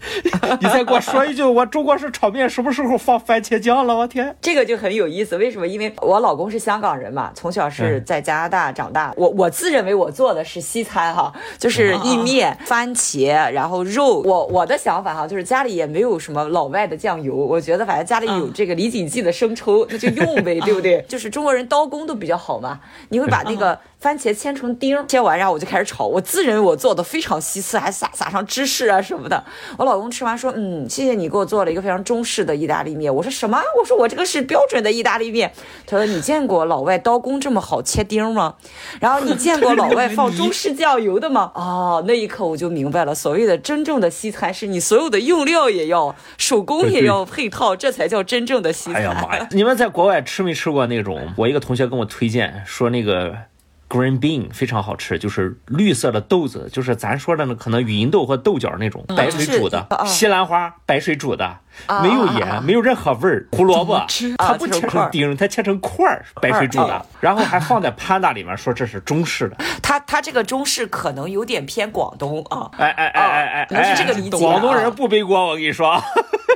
[0.60, 3.94] 你再给我说一句，我中国式炒面什么时候放番茄酱了？
[3.94, 5.36] 我天，这个就很有意思。
[5.36, 5.66] 为什么？
[5.66, 9.12] 因为我老公是香港人嘛，从小是在加拿大长大。
[9.16, 14.20] 我我自认为我做的是西餐哈，就是意面、番茄，然后肉。
[14.20, 21.04] 我我的想法哈，就是家里也没有什么老外的酱油，我觉得反正家里有这个李锦记的生抽，那就用呗， 对不对？
[21.08, 23.78] 就是中国人刀工都比较好嘛，你会把那个。
[24.00, 26.06] 番茄切成丁，切完然后我就开始炒。
[26.06, 29.44] 我自认为我做的非常西式，还撒撒上芝士啊什么的。
[29.76, 35.52] 我老公吃完说：“嗯，谢谢你给我做了一个非常中式的意大利面。”我说：“什么？”我说：“我这个是标准的意大利面。”
[35.86, 38.54] 他说：“你见过老外刀工这么好切丁吗？
[39.00, 48.94] 然后你见过老外放中式酱油的吗？”哦，那一刻我就明白了，所谓的真正的西餐是你所有的用料也要手工也要配套，这才叫真正的西餐。
[48.94, 49.46] 哎呀妈呀！
[49.50, 51.20] 你们在国外吃没吃过那种？
[51.36, 53.49] 我一个同学跟我推荐说那个。
[53.90, 61.58] Green bean 非常好吃，就是绿色的豆子，就是咱说的那可能芸豆或豆角那种白水煮的西兰花，白水煮的，
[62.00, 63.48] 没有盐，没有任何味儿。
[63.50, 64.00] 胡萝卜，
[64.38, 69.56] 它不切成丁，它切成块儿，白水煮的，然后还放在 panda 里面，说这是中式的。
[69.82, 74.38] 它它这个中式可能有点偏广东啊，哎哎哎哎哎，能是这个理解。
[74.38, 76.00] 广东人不背锅，我跟你说。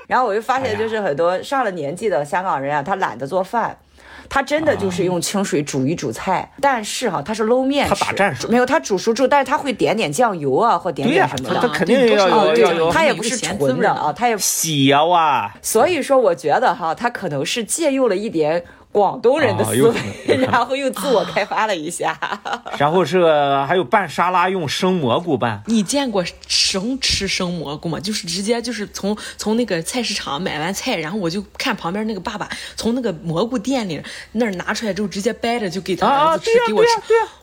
[0.06, 3.76] 然后我就发现，就是很多上了年纪的香港人啊，他懒得做饭。
[4.28, 8.48] 他真的就是用清水煮一煮菜，但是哈，他是搂面吃，他打战术。
[8.48, 18.64] 没有，他煮熟之后，但是他会点点酱油啊，或点点什么的，他肯定要有酱油，他也不是纯的啊，他也洗呀哇，所以说我觉得哈，他可能是借用了一点。
[18.94, 22.16] 广东人的思维，然后又自我开发了一下，
[22.78, 23.24] 然后是
[23.66, 25.60] 还有拌沙拉用生蘑菇拌。
[25.66, 27.98] 你见过生吃生蘑菇吗？
[27.98, 36.90] 就是直接就是从从那个菜市场买完菜，然后我就看旁边那个爸爸从那个蘑菇店里那儿拿出来之后，直接掰着就给他儿子吃，给我吃，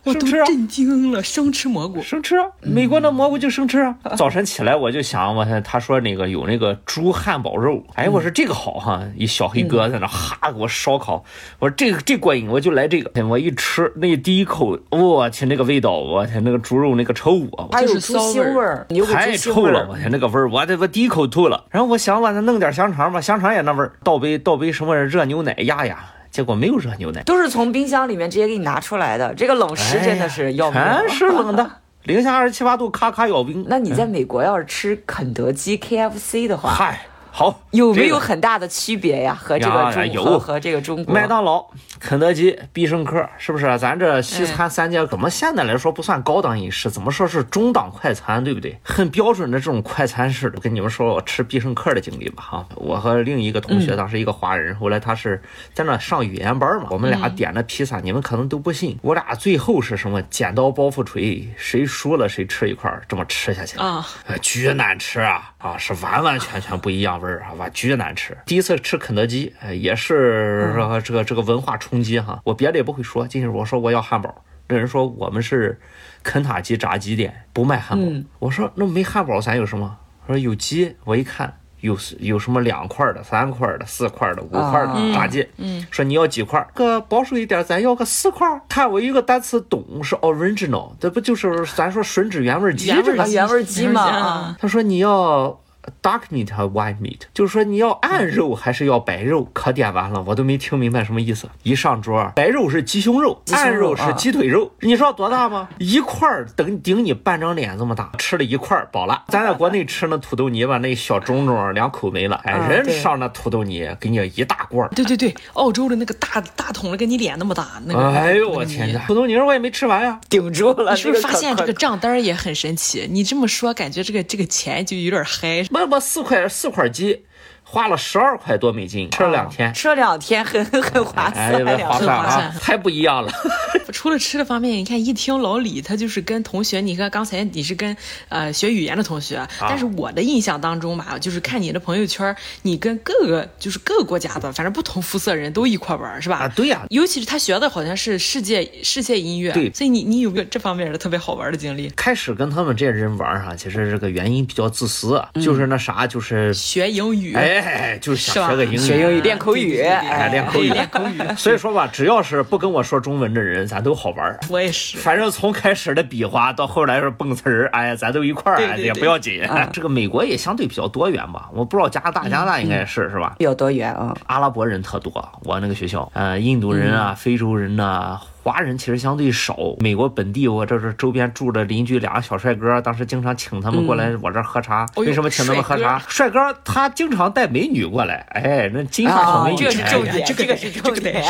[0.05, 2.37] 我都震惊了，生吃蘑菇，生吃。
[2.61, 3.93] 美国的蘑菇就生吃。
[4.15, 11.25] 早晨起来我就想，我他说那个有那个猪汉堡肉，哎，我说这个好哈，一小黑哥在那哈给我烧烤。
[11.59, 13.25] 我说这个这过瘾，我就来这个。
[13.25, 21.65] 我一吃那第一口，我去那个味道，我天那个猪肉那个臭啊，还有猪腥味儿，太臭了，我天那个味儿，我这我第一口吐了。
[21.69, 25.97] 然后我想把它弄点香肠吧，香肠也那味儿，倒杯倒杯什么热牛奶压压，
[26.31, 29.33] 结果没有热牛奶，都是从冰箱里面直接给你拿出来的。
[29.35, 31.71] 这个冷食真的是要命，全是冷的，
[32.03, 33.65] 零下二十七八度，咔咔咬冰。
[33.67, 37.01] 那你在美国要是吃肯德基、KFC 的话，嗨。
[37.33, 39.33] 好，有没有很大的区别呀？
[39.33, 41.65] 和这个中国和这个中国，麦当劳、
[42.01, 43.77] 肯德基、必胜客，是不是？
[43.77, 46.89] 咱这西餐三界，怎么现在来说不算高档饮食？
[46.89, 48.75] 怎么说是中档快餐，对不对？
[48.83, 50.59] 很标准的这种快餐式的。
[50.59, 55.41] 跟你们说我吃必胜客的经历吧，哈， 我和另一个同学当时一个华人，后来他是
[55.73, 64.03] 在那上语言班嘛，我们俩点的披萨，你们可能都不信，我俩最后是什么剪刀包袱锤，谁输了谁吃一块，这么吃下去啊，
[64.41, 67.21] 巨难吃啊啊，是完完全全不一样。
[67.21, 68.35] 味儿啊，哇，巨难吃。
[68.45, 72.39] 第一次吃肯德基，也是这个这个文化冲击哈。
[72.43, 75.81] 我别的也不会说，进去我说我要汉堡，那人说我们是
[76.21, 78.05] 肯塔基炸鸡店，不卖汉堡。
[78.37, 79.97] 我说那没汉堡咱有什么？
[80.27, 80.95] 说有鸡。
[81.05, 81.57] 我一看。
[81.81, 85.43] 有有什么两块的、三块的、四块的、五块的炸鸡？
[85.57, 86.63] 嗯，说你要几块？
[86.75, 88.47] 个保守一点，咱要个四块。
[88.69, 94.55] 看我一个单词懂是 original，这不就是咱说吮指原味鸡这个原味鸡吗？
[94.59, 95.59] 他说你要。
[96.01, 99.47] Dark meat 和 white meat，就是说你要暗肉还是要白肉？
[99.53, 101.47] 可点完了，我都没听明白什么意思。
[101.63, 104.71] 一上桌，白肉是鸡胸肉，暗肉是鸡腿肉。
[104.81, 105.69] 你知道多大吗？
[105.79, 109.23] 一块儿顶顶你半张脸这么大，吃了一块儿饱了。
[109.27, 112.35] 咱在国内吃那土豆泥吧，那小盅盅两口没了。
[112.43, 114.87] 哎，人上那土豆泥给你一大罐。
[114.95, 118.11] 对对对，澳洲的那个大大桶的，跟你脸那么大那个。
[118.11, 119.05] 哎呦我天哪！
[119.07, 120.91] 土豆泥我也没吃完呀，顶住了。
[120.91, 123.07] 你是不是发现这个账单也很神奇？
[123.09, 125.65] 你这么说，感觉这个这个钱就有点嗨。
[125.71, 127.25] 不不，四块四块鸡。
[127.71, 133.31] 花了十二块多美金，吃了两天，吃了两天 很很划算，很划算啊，太不一样了。
[133.93, 137.95] 除了吃的方面，你看一听老李，他就是跟同学，你看刚才你是跟
[138.27, 146.39] 呃学语言的同学，但是我的印象当中吧，就是看你的朋友圈，你跟各个就是各个国家的，反正不同肤色人都一块玩，是吧？
[146.39, 146.81] 啊，对呀。
[146.89, 151.89] 尤其是他学的好像是世界世界音乐，对，所以你你有没有这方面的特别好玩的经历。
[151.95, 157.60] 开始跟他们这些人玩哈，其实这个原因比较自私，就是那啥，就是学英语，哎，
[158.01, 158.49] 就是想。
[158.49, 161.21] 学个英语，学英语练口语，哎，练口语，练口语。
[161.37, 164.39] 所以说吧，只要是不跟我说中文的人，咱都好玩。
[164.49, 169.43] 我也是，反正从开始的比划到后来是蹦词儿，哎，咱都一块儿，也不要紧。
[169.71, 173.35] 这个美国也相对比较多元吧，我不知道加拿大，加拿大应该是是吧？
[173.37, 175.11] 比较多元啊，阿拉伯人特多，
[175.43, 178.19] 我那个学校，呃，印度人啊，非洲人呐。
[178.43, 184.83] 华人其实相对少，美国本地我这是周边住的邻居俩小帅哥，当时经常请他们过来我这喝茶。
[184.95, 185.99] 为什么请他们喝茶？
[186.07, 189.57] 帅哥他经常带美女过来，哎，那金发小美女。
[189.57, 191.23] 这是重点，这个是重点。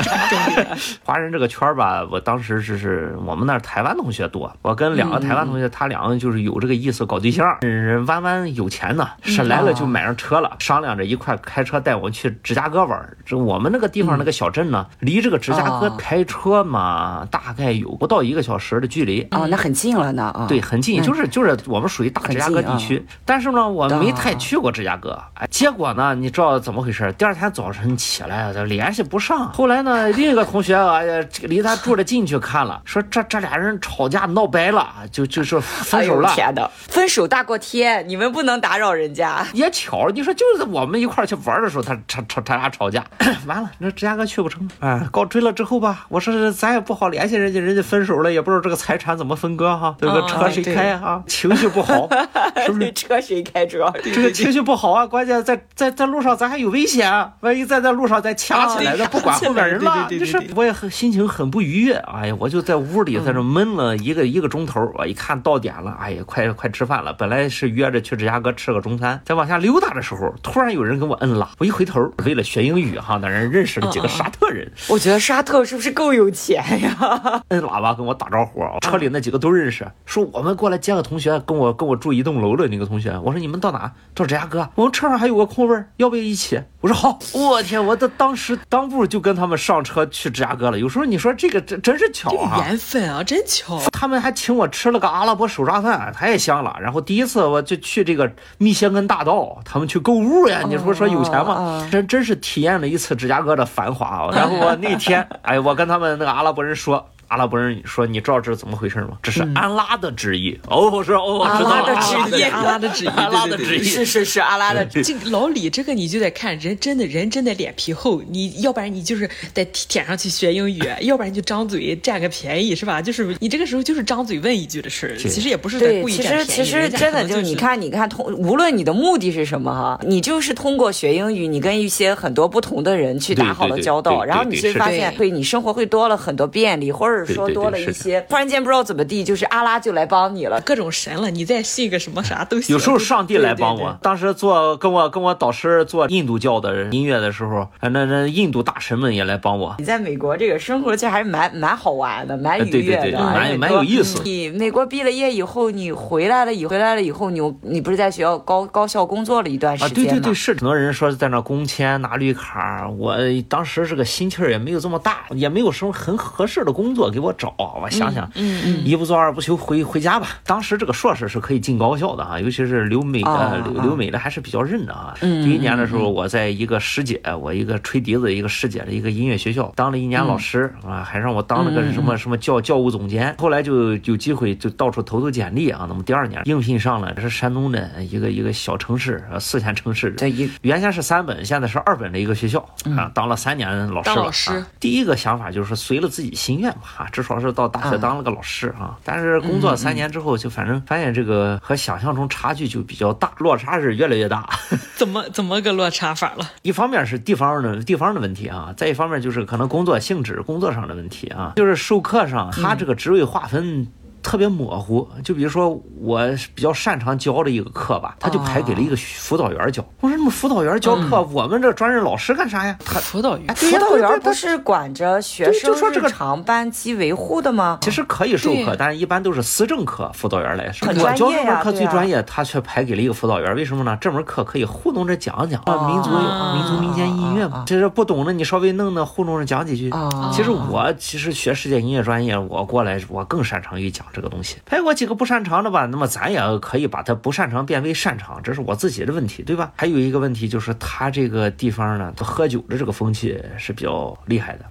[1.03, 7.57] 华人这个圈吧，我当时是是我们那台湾同学多，我跟两个台湾同学，他两个就是有这个意思搞对象。
[7.61, 13.17] 嗯弯弯有钱呢，是来了就买上车了，商量着一块开车带我去芝加哥玩。
[13.25, 17.00] 这我们那个地方那个小镇呢，离这个芝加哥开车嘛。
[17.01, 20.45] 啊，大概有不到一个小时的距离哦，那很近了呢啊。
[20.47, 25.19] 对，很近，就是就是我们属于大芝加哥地区，但是呢，我没太去过芝加哥。
[25.33, 27.11] 哎，结果呢，你知道怎么回事？
[27.17, 29.51] 第二天早晨起来，联系不上。
[29.51, 30.99] 后来呢， 另一个同学啊，
[31.41, 36.31] 离他住的近去看了，说这这俩人吵架闹掰了，就就是分手了。
[36.35, 39.43] 天的，分手大过天，你们不能打扰人家。
[39.53, 43.03] 也巧，你说就是我们一块去玩的时候，他吵吵他俩吵架，
[43.47, 44.69] 完了，那芝加哥去不成。
[44.79, 46.90] 哎，告追了之后吧，我说咱也不。
[46.91, 49.95] 不好联系人家，人家分手了，也不知道这个财产怎么分割哈。
[49.97, 51.23] 这个车谁开啊？
[51.25, 52.09] 情绪不好，
[52.65, 52.91] 是不是？
[52.91, 53.65] 车谁开？
[53.65, 61.93] 主要这个情绪不好啊，关键在在在路上咱还有危险，万一再在路上再掐起来，那不管后面人了，就是我也很心情很不愉悦。
[61.93, 64.91] 哎呀，我就在屋里在这闷了一个一个钟头。
[64.95, 67.13] 我一看到点了，哎呀，快快吃饭了。
[67.13, 74.69] 本来是约着去芝加哥吃个中餐，在往下溜达的时候，突然有人给我摁喇我一回头，为了学英语哈，那人认识了几个沙特人。
[74.89, 76.61] 我觉得沙特是不是够有钱？
[77.49, 83.17] 摁喇叭跟我打招呼，车里那几个都认识，说我们过来接个同学，跟我跟我住一栋楼的那个同学。
[83.23, 83.91] 我说你们到哪？
[84.13, 84.67] 到芝加哥。
[84.75, 86.61] 我们车上还有个空位，要不要一起？
[86.81, 87.19] 我说好。
[87.33, 90.79] 我天，我的当时当步就跟他们上车去芝加哥了。
[90.79, 93.79] 有时候你说这个真真是巧啊，缘分啊，真巧。
[93.91, 96.75] 他们还请我吃了个阿拉伯手抓饭，太香了。
[96.81, 100.61] 然后第一次我就去这个密歇根大道，他们去购物呀。
[100.67, 101.87] 你说说有钱吗？
[101.91, 104.29] 真真是体验了一次芝加哥的繁华。
[104.33, 107.10] 然后我那天， 哎，我跟他们那个阿拉伯人说。
[107.31, 109.17] 阿拉伯人说：“你知道这是怎么回事吗？
[109.23, 111.93] 这是安拉的旨意。”哦，我说：“哦，知道了。”
[112.51, 114.85] 阿拉的旨意，阿拉的旨意，是是是阿拉的。
[114.85, 118.21] 这老李，这个你就得看人，真的人真的脸皮厚。
[118.29, 123.01] 你要不然你就是得舔上去学英语，要不然就张嘴占个便宜，是吧？
[123.01, 125.17] 就是你这个时候就是张嘴问一句的事儿。
[125.17, 126.45] 其实也不是在故意占便宜。
[126.45, 138.21] 其实其实真的就是你看你看通，无论你的目的是什么哈，你就是通过学英语，你跟一些很多不同的人去打好了交道，然后你会发现，对你生活会多了很多便利，或者说多了一些。
[138.29, 142.73] 突然间不知道怎么地，就是阿拉就来帮你了，各种神了，你再信个什么啥都行。
[142.73, 143.97] 有时候上帝来帮我。
[144.01, 149.75] 当时做跟我跟我导师做印度教的音乐的时候，那那印度大神们也来帮我。
[149.79, 154.21] 你在美国这个生活其实还是蛮蛮好玩的，蛮愉悦的，蛮蛮有意思。
[154.23, 160.11] 你美国毕了业以后，你回来了以回来了以后，你你不是在学校高高校工作了一段时间吗？
[160.11, 163.15] 对对对，是很多人说在那工签拿绿卡，我
[163.49, 167.10] 当时这个心气儿也没有这么大，也没有什么很合适的工作。
[167.11, 170.27] 给我找，我想想，嗯嗯，一不做二不休，回回家吧。
[170.45, 175.15] 当时这个硕士是可以进高校的啊，尤其是留美的留留美的还是比较认的啊。
[175.19, 183.35] 第一年的时候，我在一个师姐，我一个吹笛子一个师姐的一个音乐学校当了一年老师啊，还让我当了个什么什么教教务总监。
[183.37, 185.85] 后来就有机会就到处投投简历啊。
[185.87, 192.59] 那么第二年应聘上了，这是山东的一个一个小城市呃四线城市，这一原先是三本，现在是二本的一个学校
[192.97, 194.15] 啊，当了三年老师了。
[194.15, 198.97] 老师第一个想法就是随了自己心愿嘛，啊，至少是到大学当了个老师啊。
[199.03, 204.47] 但是工作三年之后，就反正发现这个和想象中差距就比较大，落差是越来越大。
[204.95, 206.49] 怎么怎么个落差法了？
[206.61, 213.87] 一方面是地方的地方的问题啊，再一方面就是可能工作性质、工作上的问题啊，就是授课上他这个职位划分。
[214.23, 215.69] 特别模糊，就比如说
[216.01, 216.21] 我
[216.53, 219.83] 比较擅长教的一个课吧，他就排给了一个辅导员教。
[219.99, 222.77] 我说那么辅导员教课，我们这专任老师干啥呀？
[222.85, 227.79] 他辅导员，辅导员不是管着学生日常班级维护的吗？
[227.81, 230.85] 其实可以授课，但是一般都是思政课辅导员来授。
[230.87, 233.55] 我教这门课最专业，他却排给了一个辅导员。
[233.55, 233.97] 为什么呢？
[233.99, 237.63] 这门课可以糊弄着讲讲民族民族民间音乐嘛。
[237.65, 239.91] 这是不懂的你稍微弄弄糊弄着讲几句。
[240.31, 244.05] 其实我其实学世界音乐专业，我过来我更擅长于讲。
[244.13, 249.71] 这个东西，排过几个不擅长的吧，那么咱也可以把它不擅长变为擅长，这是我自己的问题，对吧？
[249.75, 254.65] 还有一个问题就是他这个地方呢，他喝酒的这个风气是比较厉害的，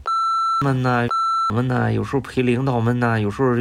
[0.64, 1.06] 们呢，
[1.50, 3.56] 我们呢，有时候陪领导们呢，有时候。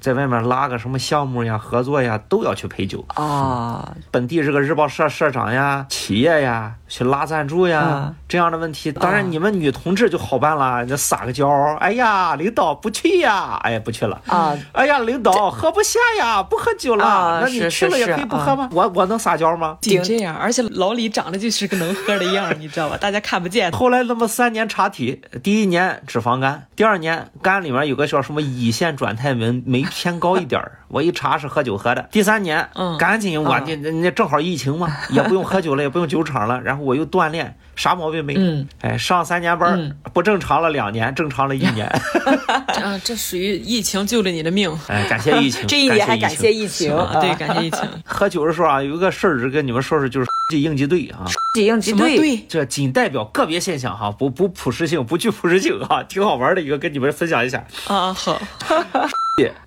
[0.00, 3.94] 在外面拉个什么项目呀、合作呀，都要去陪酒啊。
[4.10, 11.48] 本地这个日报社社长呀、企业呀，去拉赞助呀，这样的问题，当然你们女同志就好办了，你撒个娇，
[11.80, 18.68] 哎呀，领导不去呀，哎呀不去了啊，哎呀，领导喝不下呀，不喝酒了，那你去了也可以不喝吗？
[18.72, 19.78] 我我能撒娇吗？
[19.80, 22.96] 顶这样，而且老李长得就是个能喝的样，你知道吧？
[22.96, 23.72] 大家看不见。
[23.72, 29.79] 后来那么三年查体，第一年脂肪肝，第二年肝里面有个叫什么乙酰转肽酶酶。
[29.84, 32.08] 偏高一点儿， 我一查是喝酒喝的。
[32.10, 38.40] 第三年，赶紧我那那正好疫情嘛， 也不用喝酒了，也不用酒厂了，然后我又锻炼，啥毛病没有。
[38.80, 41.86] 哎，上三年班不正常了两年，正常了一年。
[42.82, 44.70] 啊，这属于疫情救了你的命。
[44.88, 46.90] 哎，感谢疫情，这一年还感谢疫情。
[47.20, 47.80] 对，感谢疫情。
[48.04, 51.24] 喝酒的时候啊，有一个事儿跟你们说说，就是应急队啊。
[51.54, 57.64] 应急队，这仅代表个别现象哈，不不普适性，不具普适性哈， 挺好玩的一个，跟你们分享一下。
[57.88, 58.40] 啊，好。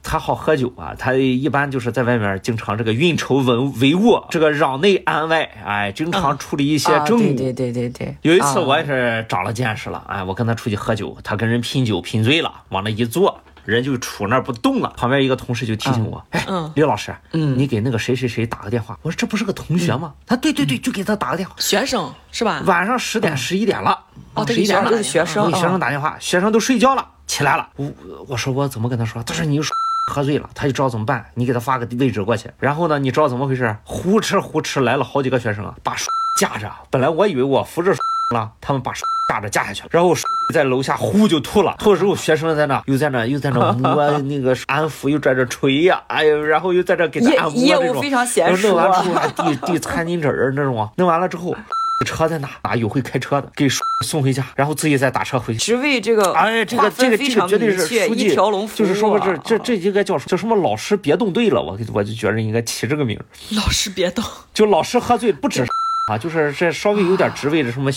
[0.03, 7.35] 他好喝酒啊，他一般就是在外面经常这个运筹帷帷幄，这个攘内安外，哎，经常处理一些政务。
[7.35, 8.15] 对对对对。
[8.21, 14.93] 有一次我也是长了见识了，哎，我跟他出去喝酒，他跟人拼酒拼醉了，往那一坐，人就杵那儿不动了。
[14.97, 16.45] 旁边一个同事就提醒我，哎，
[16.75, 18.97] 李老师，嗯，你给那个谁谁谁打个电话。
[19.01, 20.13] 我说这不是个同学吗？
[20.25, 21.55] 他对对对，就给他打个电话。
[21.57, 22.61] 学生是吧？
[22.65, 23.97] 晚上十点十一点了，
[24.33, 27.69] 哦，十一点了，是学生，给学生打电话，学生都睡觉了，起来了。
[27.75, 27.91] 我
[28.27, 29.21] 我说我怎么跟他说？
[29.23, 29.63] 他说你又。
[30.05, 31.25] 喝醉了，他就知道怎么办。
[31.33, 33.73] 你给他发个位置过去，然后呢，你知道怎么回事？
[33.85, 35.95] 呼哧呼哧来了好几个学生啊，把
[36.37, 36.69] 架着。
[36.89, 37.95] 本来我以为我扶着
[38.31, 38.91] 了，他们把
[39.29, 39.89] 架着架下去了。
[39.91, 40.15] 然后
[40.53, 48.69] 在楼下呼就吐了，吐的时候学生在那又在那又在那摸 那个安抚，又在这捶呀，哎呦，然后又在这给他按摩业务非常娴熟。
[48.69, 51.55] 弄完之后还递递餐巾纸儿那种，弄完了之后。
[52.05, 52.49] 车在哪？
[52.65, 53.49] 哪有会开车的？
[53.55, 53.65] 给
[54.01, 55.59] 送回家，然后自己再打车回去。
[55.59, 58.35] 职位这个，哎，这个这个这个绝对是书记，
[58.75, 60.53] 就是说这这这应该叫叫什么？
[60.53, 63.17] 老师别动队了，我我就觉得应该起这个名。
[63.55, 64.21] 老师别动，
[64.53, 65.65] 就老师喝醉不止
[66.05, 67.91] 啊，就是这稍微有点职位的什么。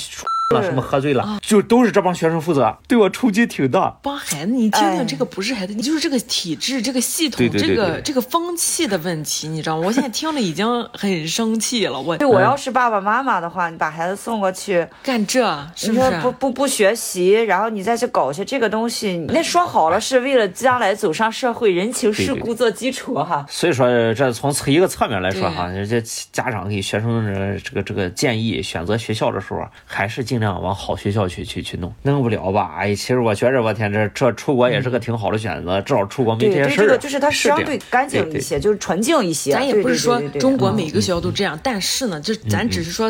[0.54, 3.96] 了什么喝醉了，就都是这帮学生负责，对我冲击挺大。
[4.02, 9.82] 帮孩子，你听听，这个不是孩子，你就是这个体制、这个系统、这个这个风气的问题，你知道吗？
[9.86, 12.00] 我现在听了已经很生气了。
[12.00, 16.20] 我，对我要是爸爸妈妈的话，你把孩子送过去干这，是不是？
[16.20, 23.44] 不不不学习，然后你再去搞些这个东西，那说好了是为了将来走上社会，人情世故做基础哈。
[23.48, 26.00] 所以说，这从一个侧面来说哈，这
[26.32, 30.35] 家长给学生这个这个建议，选择学校的时候还是尽。
[30.36, 32.74] 尽量往好学校去去去弄，弄不了吧？
[32.76, 36.84] 哎，其实我觉着，我天，这这出国也是个挺好的选择，至少出国没这些事儿。
[36.84, 39.52] 这个就是它相对干净一些，就是纯净一些。
[39.52, 43.06] 咱也不是说中国每个学校都这样，但是呢，这咱只是说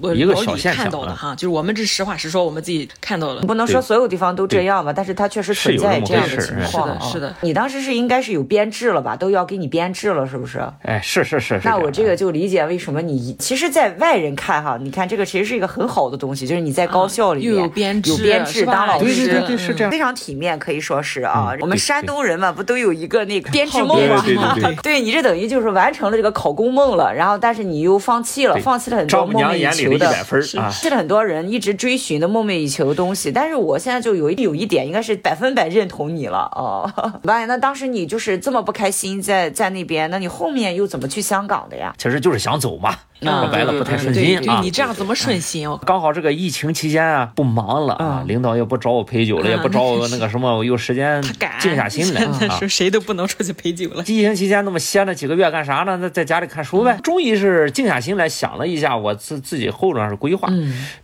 [0.00, 3.42] 我老李看到的哈，就是我们这实话实说，我们自己看到了。
[3.42, 6.88] 不能说所有地方都这样吧，但是它确实存在这样的情况。
[6.88, 7.36] 是的，是的。
[7.42, 9.14] 你当时是应该是有编制了吧？
[9.14, 10.66] 都要给你编制了，是不是？
[10.80, 11.60] 哎，是是是。
[11.62, 16.69] 那我这个就理解为什么你，其实，在外人看哈，你看这个其实是一个很好的东西，就是你。
[16.70, 21.52] 你在高校里面有编制，有编制当老师，对对对是这样，非常体面，可以说是啊。
[21.60, 24.22] 我们山东人嘛，不都有一个那个编制梦吗？
[24.24, 30.14] 对对对，对 你这等于就是完成了这个考公梦了，然后但是你又放弃了，放弃了很多梦寐以求的，
[30.70, 33.32] 是很多人一直追寻的梦寐以求的东西。
[33.32, 36.88] 但是我现在就有一有一点，应该是百分百认同你了哦。
[37.24, 41.92] 完，那当时你就是这么不开心，在在那边，那你后面又怎么去香港的呀？
[41.98, 42.94] 其实就是想走嘛。
[43.22, 44.60] 说白了不太顺心啊！
[44.62, 45.68] 你这样怎么顺心？
[45.84, 51.22] 刚好这个疫情期间啊，不忙了啊，领导也不找我陪酒了，也不找我那个什么，我有时间
[51.60, 52.20] 静下心来。
[52.20, 54.02] 真的是谁都不能出去陪酒了。
[54.02, 55.96] 疫情期间那么歇了几个月干啥呢？
[56.00, 56.98] 那在家里看书呗。
[57.04, 60.48] 终于是静下心来想了一下，我自自己后边是规划。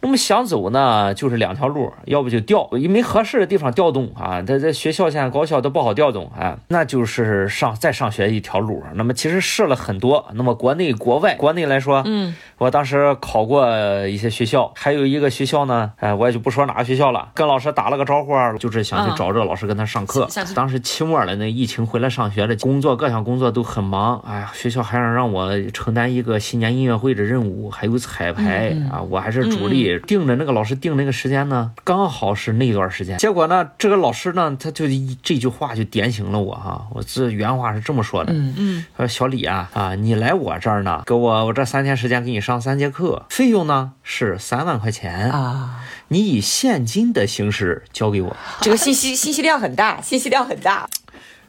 [0.00, 4.40] 那么想走呢，就是两条路，要不就调，因为合适的地方调动啊。
[4.40, 8.82] 在在学校现在高校都不好调动啊，那就是上再上学一条路。
[8.94, 12.86] 那么其实试了很多，那么国内国外，国内来说，嗯，我当。
[12.86, 13.66] 时考过
[14.07, 17.30] 一些学校，还有一个学校呢，哎，我也就不说哪个学校了。
[17.34, 20.28] 跟老师打了个招呼，就是想去找这个老师跟他上课。
[20.55, 24.22] 当时期末了，那疫情回来上学的工作，各项工作都很忙。
[24.26, 29.99] 哎呀，学校还想让我承担一个新年音乐会的任务，还有彩排啊，我还是主力。
[30.07, 33.18] 定的那个老师定那个时间呢，刚好是那段时间。
[33.18, 34.86] 结果呢，这个老师呢，他就
[35.22, 36.86] 这句话就点醒了我哈。
[36.92, 42.76] 我这原话是这么说的，嗯嗯，说小李啊啊，你来我这儿呢，给我我这三天时间给你上三。
[42.76, 48.37] 节课费用呢是三万块钱啊，你以现金的形式交给我。
[48.62, 50.89] 这个信息信息量很大， 信息量很大，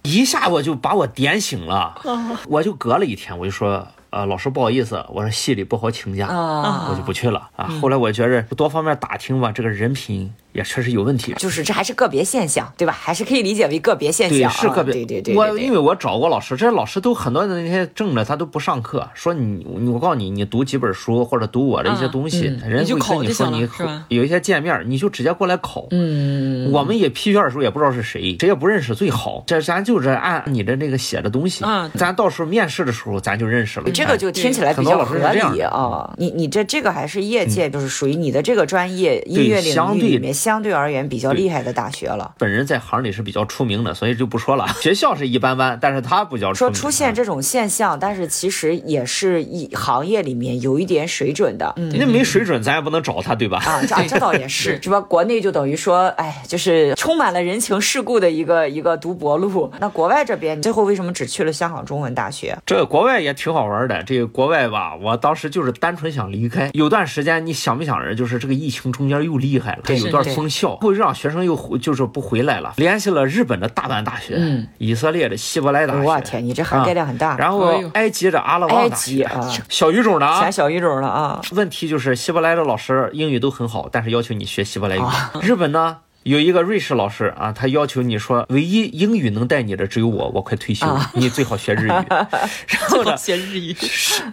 [0.03, 2.01] 一下我就把我点醒了。
[2.47, 3.87] 我就隔了一天，我就说。
[4.09, 7.67] 呃，老师不好意思，我说系里不好请假，我就不去了啊。
[7.81, 12.91] 后来我觉着多方面打听吧，这个人品也确实有问题，就是这还是个别现象，对吧？
[12.99, 14.91] 还是可以理解为个别现象，是个别。
[14.91, 15.35] 对对对。
[15.35, 23.69] 我因为我找过老师，这些老师都很多的那些证的他都不上课，说你我告诉你，你读几本书或者读我的一些东西，人会跟你说你
[24.09, 25.85] 有一些见面，你就直接过来考。
[25.91, 26.71] 嗯。
[26.71, 33.91] 我们也批卷的时候也不知道是谁，谁也不认识最好，这咱就是按你的那个写的东西，咱到时候面试的时候咱就认识了。
[33.91, 36.13] 这个就听起来比较合理啊！
[36.17, 42.33] 你你这这个还是业界，就是属于你的这个专业音乐领域里面相对而言比较厉害的大学了。
[42.37, 44.65] 本人在行里是比较出名的，所以就不说了。
[44.79, 51.73] 学校是一般般，但是他比较说出现这种现象，但是其实也是一行业里面有一点水准的。
[51.75, 53.57] 嗯那没水准，咱也不能找他，对吧？
[53.65, 55.01] 啊，这这倒也是，是吧？
[55.01, 59.69] 国内就等于说，哎，就是充满了人情世故的一个一个读博路。
[59.81, 62.57] 那国外这边，你最后为什么只去了香港中文大学？
[62.65, 64.27] 这个国外也挺好玩的，这个。
[64.37, 66.69] 国外吧，我当时就是单纯想离开。
[66.73, 72.73] 有段时间，你想没想着，就是这个疫情中间又厉害了，这有段封校，会让学生又回就是不回来了。
[72.77, 76.01] 联系了日本的大阪大学，嗯，以色列的希伯来大学。
[76.01, 77.35] 我天，你这涵盖量很大。
[77.37, 79.27] 然后埃及的阿拉旺大学，
[79.67, 81.41] 小语种的啊，小语种的啊。
[81.53, 85.01] 问题就是希伯来的老师英语都很好，但是要求你学希伯来语。
[85.41, 85.97] 日本呢？
[86.27, 91.87] 有一个瑞士老师啊，他要求你说，唯一英语能带你的只有我，我快退休，你最好学日语。
[92.67, 93.73] 然后呢，学日语。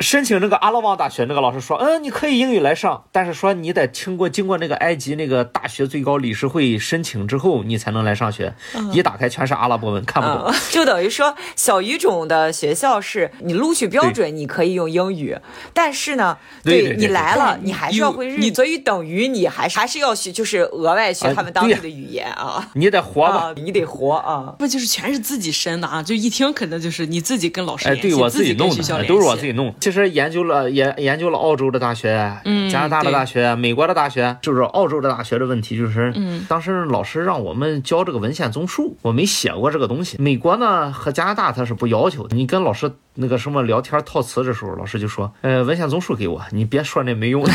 [0.00, 8.52] 申请那个阿拉旺大学那个老师说，嗯，你可以英语来上，但是说你得经过经过那个埃及那个大学最高理事会申请之后，你才能来上学。
[8.92, 10.52] 一打开全是阿拉伯文，看不懂。
[10.72, 15.36] 就等于说，小语种的学校是你录取标准，你可以用英语，
[15.72, 21.83] 但是呢，对你来了，你还是要会日语，所以等于你还是还是要学，就是额外学他们当地。
[21.84, 26.02] 的语言啊，你得活吧，你得活啊，不就是全是自己申的啊？
[26.02, 29.72] 就一听可能就是你自己跟老师联系，自己弄的，都是我自己弄。
[29.78, 40.16] 其实研究了研研究了澳洲的大学，嗯，加拿大的大学，美国的大学，就是澳洲的大学的问题，就是嗯，当时老师让我们教这个文献综述，我没写过这个东西。
[40.18, 42.90] 美国呢和加拿大他是不要求，你跟老师。
[43.16, 47.52] 那个什么聊天套词的时候，老师就说：“呃，文献综述给我，你别说那没用的。”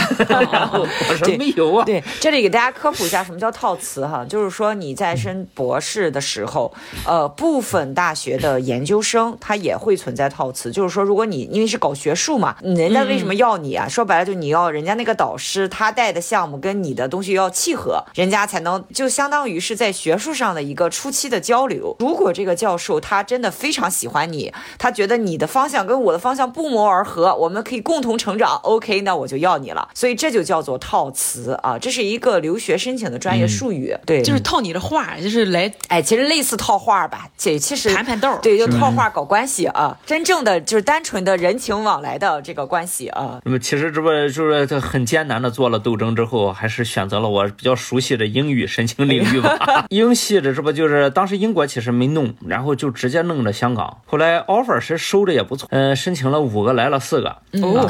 [0.52, 0.80] 然后
[1.10, 6.74] 我说：“没有啊。”对，这里给大家科普一下什么叫套词哈，就是说你在升博士的时候，
[7.06, 13.86] 呃，部分大学的研究生他也会存在套词，就是说如果你因为是搞学术嘛，人家为什么要你啊？
[13.90, 21.98] 说白了就你要人家那个导师他带的项目跟你的东西要契合，人家才能就相当于是在学术上的一个初期的交流。
[22.00, 25.49] 如果这个教授他真的非常喜欢你，他觉得你的。
[25.50, 28.56] 方向跟我的方向不谋而合，我们可以共同成长。
[28.64, 29.90] OK，那我就要你了。
[29.94, 33.98] 所以这就叫做套词啊，这是一个留学申请的专业术语。
[34.06, 39.98] 对，就是套你的话，就是来，哎，其实类似套话吧，这其实盘盘豆，对，就套话搞关系啊。
[40.06, 43.42] 真正的就是单纯的人情往来的这个关系啊。
[43.44, 49.86] 那么其实这不就是很艰难的做了斗争之后，还是选择了我比较熟悉的英语申请领域吧。
[49.90, 53.98] 英系的这不就是当时英国其实没弄，然后就直接弄着香港。
[54.06, 55.50] 后来 offer 是收着也。
[55.50, 55.68] 不错。
[55.72, 57.36] 嗯，申请了五个，来了四个，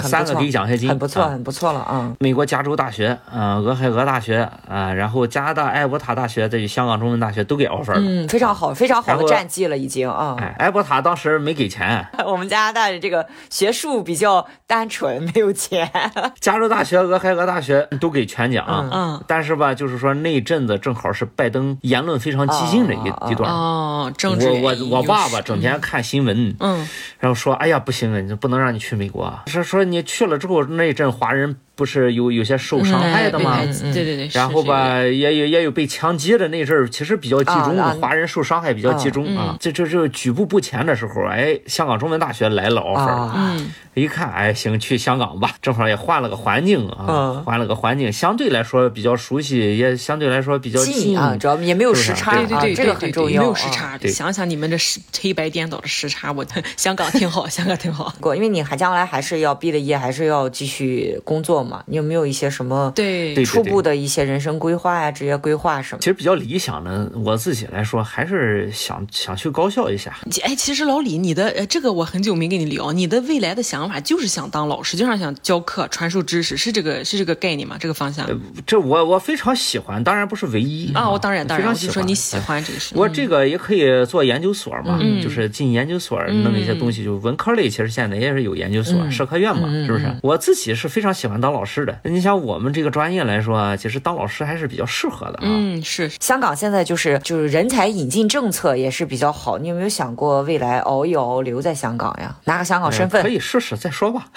[0.01, 2.13] 三个给奖学金，很不错，很不错了啊。
[2.19, 7.99] 美国加州大学，啊，俄亥俄大学，啊，然后加拿大艾伯塔大学，在香港中文大学都给 offer 了。
[7.99, 10.37] 嗯，非常好，非常好的战绩了，已经啊。
[10.39, 12.07] 哎，艾伯塔当时没给钱。
[12.25, 15.91] 我们加拿大的这个学术比较单纯，没有钱。
[16.39, 18.89] 加州大学、俄亥俄大学都给全奖。
[18.93, 23.51] 嗯，但是吧，就是说那阵子正好是拜登言论非常激进的一一段。
[23.51, 24.47] 哦，政治。
[24.49, 26.87] 我我我爸爸整天看新闻，嗯，
[27.19, 29.43] 然后说，哎呀，不行啊，你不能让你去美国啊。
[29.47, 31.55] 说说你去了之后，那一阵华人。
[31.79, 33.59] 不是有有些受伤害的吗？
[33.93, 34.29] 对对对。
[34.33, 39.55] 然后吧，也有也有被枪击的那阵儿，其实比较集中，华人受伤害比较集中啊。
[39.61, 53.97] 这这这举步不前的时候，哎，香港中文大学来了 offer，嗯，一看，哎，行，去香港吧，正好也换了个环境啊，换了个环境，相对来说比较熟悉，也相对来说比较近啊，主要也没有时差，对对对，这个很重要，没有时差。
[54.09, 58.13] 想想你们这时黑白颠倒的时差，我 香港挺好，香港挺好。
[58.19, 62.49] 过，因为你还将来还是要毕了业，还是要继续工作嘛，你有没有一些？
[62.49, 65.99] 什么对初步的一些人生规划呀，职业规划什么？
[65.99, 70.17] 其实比较理想的，我自己来说还是想想去高校一下。
[70.41, 77.77] 哎，其实老李，你的呃这个我很久没跟你聊，你的未来的想法就是想当老师，就是想教课、传授知识，是这个是这个概念吗？
[77.79, 78.27] 这个方向？
[78.65, 82.95] 这我我非常喜欢，当然不是唯一啊，我当然当然，我就说你喜欢这个事。
[82.97, 90.11] 我这个也可以做研究所嘛，就是进研究所弄一些东西，就文科类，其实现在也是有研究所、社科院嘛，是不是？
[90.23, 95.41] 我自己是非常喜欢当老师的，你像我们这个专业来说，其实当老师还是比较适合的啊。
[95.43, 96.09] 嗯，是。
[96.19, 99.57] 香港现在就是就是人才引进政策也是比较好。
[99.57, 102.35] 你有没有想过未来熬一熬留在香港呀？
[102.45, 103.21] 拿个香港身份？
[103.21, 104.27] 可以试试再说吧。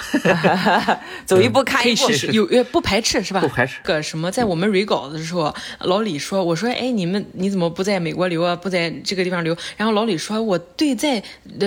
[1.27, 3.41] 走一步看一步，有不排斥是吧？
[3.41, 3.81] 不排斥。
[3.83, 8.57] 个什么，在我们蕊稿子的时候，老李说：“我说，哎，你们你怎么不在美国留啊？
[8.57, 11.23] 不在这个地方留？”然后老李说：“我对在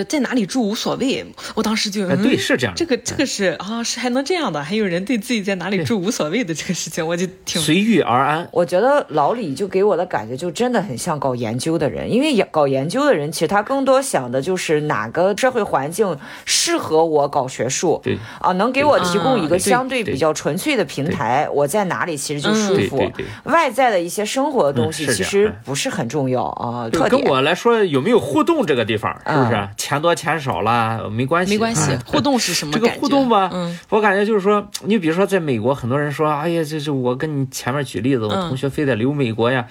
[0.08, 1.26] 在哪里住无所谓。”
[1.56, 2.74] 我当时就对是这样。
[2.76, 4.64] 这个这个是啊，是还能这样的？
[4.64, 8.50] 还有人对自己在哪里住无所谓的这个事情，我就挺随遇而安。
[8.52, 23.02] 我觉得老李就给我的感觉就真的很像搞研究的人，因为搞研究的人其实他更多想的就是哪个社会环境适合我搞学术，对啊，能给我提供一个相对比较纯粹的平台，我在哪里其实就舒服。
[23.44, 26.90] 外在的一些生活的东西其实不是很重要啊。
[27.10, 31.52] 跟我来说有没有互动这个地方是不是钱多钱少了没关系？
[31.52, 32.74] 没关系，互动是什么？
[32.74, 33.52] 这个互动吧，
[33.90, 39.68] 我感觉就是说，你比如说在美国，很多人说，哎呀，这是我跟你前面举例子，我同学非得留美国呀。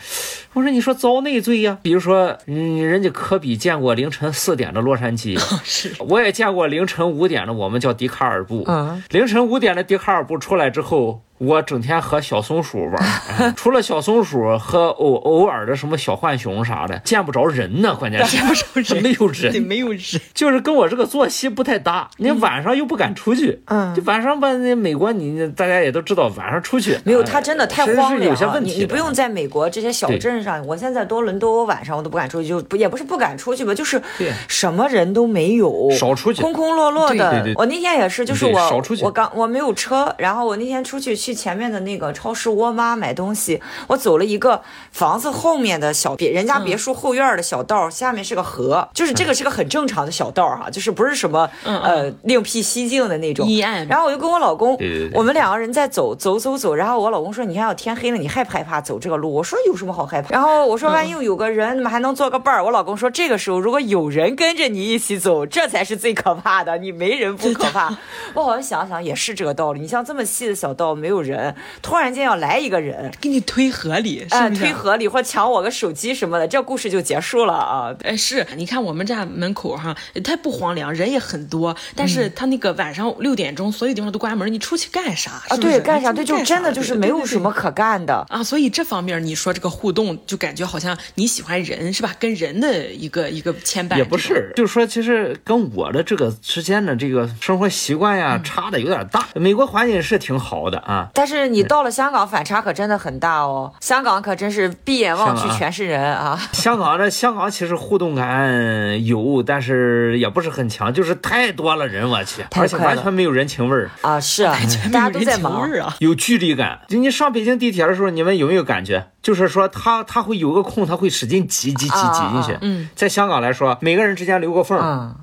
[0.55, 1.79] 我说你说遭内罪呀？
[1.83, 8.65] 比如说，嗯，人家科比见过凌晨四点的洛杉矶，是，我也见过凌晨五点的，我们叫迪卡尔布。
[8.69, 11.21] 嗯，凌晨五点的迪卡尔布出来之后。
[11.39, 17.95] 我整天和小松鼠玩， 除了小松鼠和偶偶尔的什么小浣熊啥的，见不着人呢。
[17.97, 20.01] 关键是见不着人， 没有人，没有人，
[20.33, 22.09] 就是跟我这个作息不太搭。
[22.19, 24.57] 你晚上又不敢出去，嗯，就晚上吧。
[24.59, 28.61] 那美国你大家也都知道，晚上出去没有，他真的太荒凉了。
[28.61, 34.01] 你你不用在美国这些小镇上，我现在多伦多，我晚上我都不敢出去，就也不是不敢出去吧，就是
[34.47, 37.53] 什么人都没有，少出去，空空落落的。
[37.57, 42.05] 我那天也是，就是我我刚我没有车，然后我那天出去去前面的那个。
[42.13, 44.61] 超市窝妈买东西，我走了一个
[44.93, 53.49] 房子后面的小别人家别墅后院的小道，下面是个河，就是这个是个很正常的小道哈，就是不是什么呃另辟蹊径的那种。
[53.89, 54.79] 然后我就跟我老公，
[55.15, 66.77] 我们两个人在走走走走，然后我老公说：“你看要天黑了，你害不害怕走这个路？”我说：“有什么好害怕？”然后我说：“万一有个人，怎么还能做个伴儿？”我老公说：“这个时候如果有人跟着你一起走，这才是最可怕的。
[66.79, 67.97] 你没人不可怕。
[68.35, 69.79] ”我好像想想也是这个道理。
[69.79, 71.55] 你像这么细的小道，没有人。
[71.81, 77.95] 突然间要来一个人给你推河里，哎，推河里或抢我个手机什么的，这故事就结束了啊！
[78.03, 85.31] 哎，是你看我们家门口哈，它不荒凉，人也很多，但是它那个晚上六点钟，所有地方都关门，你出去干啥？
[85.49, 86.13] 啊，对，干啥？
[86.13, 88.43] 对，就真的就是没有什么可干的啊！
[88.43, 92.11] 所以这方面你说这个互动，就感觉好像你喜欢人是吧？
[92.19, 99.27] 跟人的一个一个牵绊也不是，就是说其实跟我的这个之间的这个生活习惯呀差的有点大。
[99.35, 102.25] 美国环境是挺好的啊，但是你到了香港。
[102.35, 106.41] 反差可真的很大哦，香港可真是闭眼望去全是人啊！
[106.53, 114.19] 香港这香港其实互动感有，但是也不是很强，就是太多了人，我去，而且完全没有人情味儿啊！
[114.19, 114.59] 是 啊，
[114.91, 116.81] 大家都在忙啊，有距离感。
[116.89, 119.09] 就你上北京地铁的时候，你们有没有感觉？
[119.25, 122.59] 就是说他他会有个空，他会使劲挤挤挤挤进去。
[122.61, 124.79] 嗯，在香港来说，每个人之间留个缝，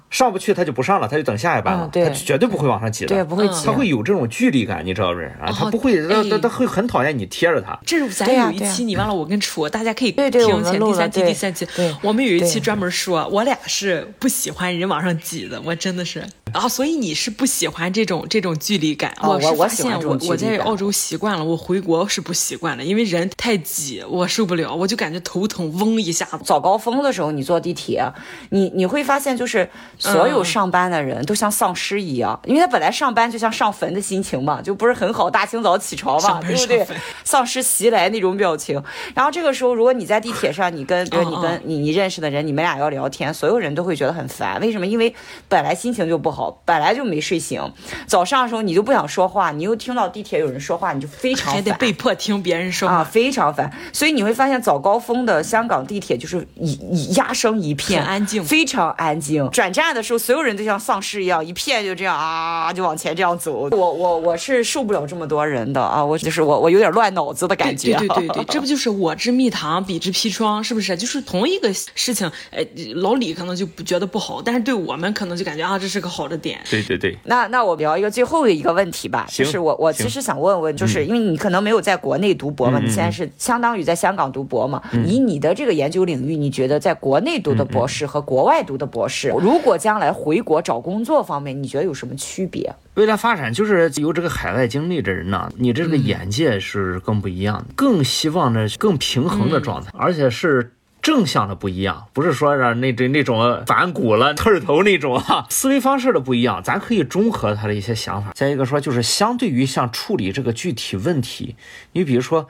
[0.10, 5.52] 上不去他就不上了，他就等下一班了，对他绝对不会往上挤的，对，不会挤，他会有这种距离感，你知道不是啊？
[5.52, 7.78] 他不会，他他他会很讨厌你贴着他。
[7.86, 10.32] 这是咱有一期你忘了我跟楚，大家可以听
[10.64, 11.68] 前第三期第三期，
[12.02, 19.14] 我们有一期专门说，我俩是不喜欢人往上挤的，我真的是啊，所以你是不喜欢这种这种距离感。
[19.22, 26.40] 我是发现我我在澳洲习惯了，我回国是不习惯的，因为人太挤，我受不了，我就感觉头疼，嗡一下子。
[26.44, 28.04] 早高峰的时候，你坐地铁，
[28.50, 36.86] 你你会发现，就是所有上班的人都像丧尸一样，因为他本来上班就像上坟的心情嘛，就不是很好，大清早起床嘛，对不对？
[37.24, 38.82] 丧尸袭来那种表情。
[39.16, 44.60] 然后这个时候，如果你在地铁上，你跟比如你跟你你认识的人，你们俩要聊天，所有人都会觉得很烦。
[44.62, 44.86] 为什么？
[44.86, 45.14] 因为
[45.48, 47.62] 本来心情就不好，本来就没睡醒，
[48.08, 53.72] 早上的时候你就不想说话，你又听到地铁有人说话，你就非常还得被迫听别人说啊，非常烦。
[53.94, 59.50] 所以你会发现早高峰的香港地铁就是一一压声一片，安静，非常安静。
[59.52, 63.70] 转站的时候，所有人都像丧尸一样，一片就这样啊，就往前这样走。
[63.72, 67.96] 我我我是受不了这么多人的啊，我就是我我有点乱脑子的感觉。
[67.98, 70.96] 对对对对， 这不就是我之蜜糖，彼之砒霜，是不是？
[70.98, 72.66] 就是同一个事情，哎，
[72.96, 76.60] 老李可能就不觉得不好，但是对我们可能就感觉啊，这是个好的点。
[76.70, 77.18] 对对对。
[77.26, 92.74] 那那我聊一个最后的一个问题吧，就是我我其实想问问，就是因为你可能没有在国内读博嘛，你现在是相当于在香港读博嘛，以你的这个研究领域，你觉得在国内读的博士和国外读的博士，如果将来回国找工作方面，你觉得有什么区别？
[92.96, 108.32] 未来发展就是有这个海外经历的人呢，你这个眼界是更不一样的，更希望呢更平衡的状态，而且是正向的不一样，不是说让那这那种反骨了、 特头那种啊思维方式的不一样，咱可以中和他的一些想法。
[108.36, 111.56] 再一个说，就是相对于像处理这个具体问题，
[111.94, 112.48] 你比如说。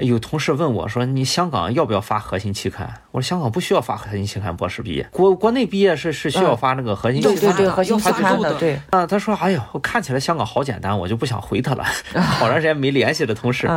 [0.00, 8.54] 有同事问我说：“你香港要不要发核心期刊？”我说：“香港不需要发核心期刊，博士毕业，国国内毕业是是需要发那个核心期刊的。”对对对，核心期刊的。
[8.54, 8.80] 对。
[8.90, 11.84] 啊，他说：“哎呦，我看起来香港好简单，我就不想回他了。
[12.20, 13.68] 好长时间没联系的同事，